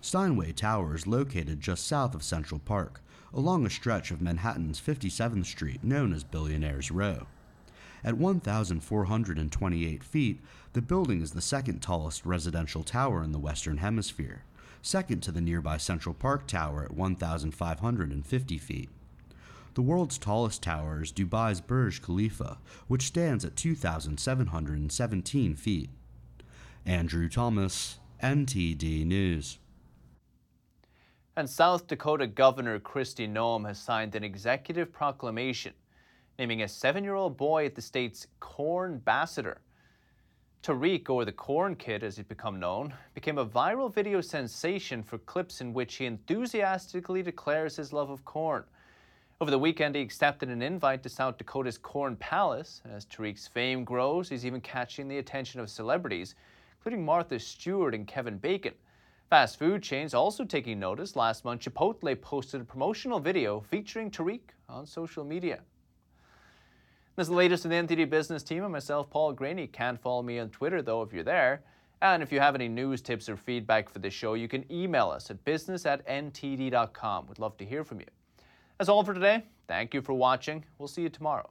Steinway 0.00 0.52
Tower 0.52 0.94
is 0.94 1.06
located 1.06 1.60
just 1.60 1.86
south 1.86 2.14
of 2.14 2.22
Central 2.22 2.60
Park, 2.60 3.02
along 3.34 3.66
a 3.66 3.70
stretch 3.70 4.10
of 4.10 4.22
Manhattan's 4.22 4.80
57th 4.80 5.44
Street 5.44 5.84
known 5.84 6.14
as 6.14 6.24
Billionaires 6.24 6.90
Row. 6.90 7.26
At 8.02 8.16
1,428 8.16 10.02
feet, 10.04 10.40
the 10.72 10.80
building 10.80 11.20
is 11.20 11.32
the 11.32 11.42
second 11.42 11.80
tallest 11.80 12.24
residential 12.24 12.84
tower 12.84 13.22
in 13.22 13.32
the 13.32 13.38
Western 13.38 13.78
Hemisphere 13.78 14.44
second 14.82 15.22
to 15.22 15.32
the 15.32 15.40
nearby 15.40 15.76
Central 15.76 16.14
Park 16.14 16.46
Tower 16.46 16.84
at 16.84 16.94
1,550 16.94 18.58
feet. 18.58 18.88
The 19.78 19.82
world's 19.82 20.18
tallest 20.18 20.64
tower 20.64 21.02
is 21.02 21.12
Dubai's 21.12 21.60
Burj 21.60 22.02
Khalifa, 22.02 22.58
which 22.88 23.04
stands 23.04 23.44
at 23.44 23.54
2,717 23.54 25.54
feet. 25.54 25.90
Andrew 26.84 27.28
Thomas, 27.28 28.00
NTD 28.20 29.06
News. 29.06 29.60
And 31.36 31.48
South 31.48 31.86
Dakota 31.86 32.26
Governor 32.26 32.80
Kristi 32.80 33.32
Noem 33.32 33.68
has 33.68 33.78
signed 33.78 34.16
an 34.16 34.24
executive 34.24 34.92
proclamation 34.92 35.74
naming 36.40 36.62
a 36.62 36.68
seven 36.68 37.04
year 37.04 37.14
old 37.14 37.36
boy 37.36 37.64
at 37.64 37.76
the 37.76 37.80
state's 37.80 38.26
corn 38.40 38.94
ambassador. 38.94 39.60
Tariq, 40.64 41.08
or 41.08 41.24
the 41.24 41.30
Corn 41.30 41.76
Kid 41.76 42.02
as 42.02 42.16
he's 42.16 42.26
become 42.26 42.58
known, 42.58 42.92
became 43.14 43.38
a 43.38 43.46
viral 43.46 43.94
video 43.94 44.20
sensation 44.20 45.04
for 45.04 45.18
clips 45.18 45.60
in 45.60 45.72
which 45.72 45.94
he 45.94 46.06
enthusiastically 46.06 47.22
declares 47.22 47.76
his 47.76 47.92
love 47.92 48.10
of 48.10 48.24
corn. 48.24 48.64
Over 49.40 49.52
the 49.52 49.58
weekend, 49.60 49.94
he 49.94 50.02
accepted 50.02 50.48
an 50.48 50.62
invite 50.62 51.04
to 51.04 51.08
South 51.08 51.38
Dakota's 51.38 51.78
Corn 51.78 52.16
Palace. 52.16 52.82
As 52.92 53.06
Tariq's 53.06 53.46
fame 53.46 53.84
grows, 53.84 54.28
he's 54.28 54.44
even 54.44 54.60
catching 54.60 55.06
the 55.06 55.18
attention 55.18 55.60
of 55.60 55.70
celebrities, 55.70 56.34
including 56.78 57.04
Martha 57.04 57.38
Stewart 57.38 57.94
and 57.94 58.04
Kevin 58.04 58.36
Bacon. 58.38 58.74
Fast 59.30 59.56
food 59.56 59.80
chains 59.80 60.12
also 60.12 60.44
taking 60.44 60.80
notice. 60.80 61.14
Last 61.14 61.44
month, 61.44 61.60
Chipotle 61.60 62.20
posted 62.20 62.62
a 62.62 62.64
promotional 62.64 63.20
video 63.20 63.60
featuring 63.60 64.10
Tariq 64.10 64.40
on 64.68 64.84
social 64.86 65.22
media. 65.22 65.60
This 67.14 67.26
is 67.26 67.28
the 67.28 67.36
latest 67.36 67.64
in 67.64 67.70
the 67.70 67.76
NTD 67.76 68.10
business 68.10 68.42
team 68.42 68.64
and 68.64 68.72
myself, 68.72 69.08
Paul 69.08 69.36
Greaney. 69.36 69.70
Can't 69.70 70.00
follow 70.02 70.22
me 70.22 70.40
on 70.40 70.50
Twitter 70.50 70.82
though 70.82 71.02
if 71.02 71.12
you're 71.12 71.22
there. 71.22 71.62
And 72.02 72.24
if 72.24 72.32
you 72.32 72.40
have 72.40 72.56
any 72.56 72.66
news, 72.66 73.02
tips, 73.02 73.28
or 73.28 73.36
feedback 73.36 73.88
for 73.88 74.00
the 74.00 74.10
show, 74.10 74.34
you 74.34 74.48
can 74.48 74.64
email 74.68 75.10
us 75.10 75.30
at 75.30 75.44
business 75.44 75.86
at 75.86 76.04
ntd.com. 76.08 77.26
We'd 77.28 77.38
love 77.38 77.56
to 77.58 77.64
hear 77.64 77.84
from 77.84 78.00
you. 78.00 78.06
That's 78.78 78.88
all 78.88 79.02
for 79.02 79.12
today. 79.12 79.42
Thank 79.66 79.92
you 79.92 80.00
for 80.00 80.12
watching. 80.14 80.64
We'll 80.78 80.88
see 80.88 81.02
you 81.02 81.08
tomorrow. 81.08 81.50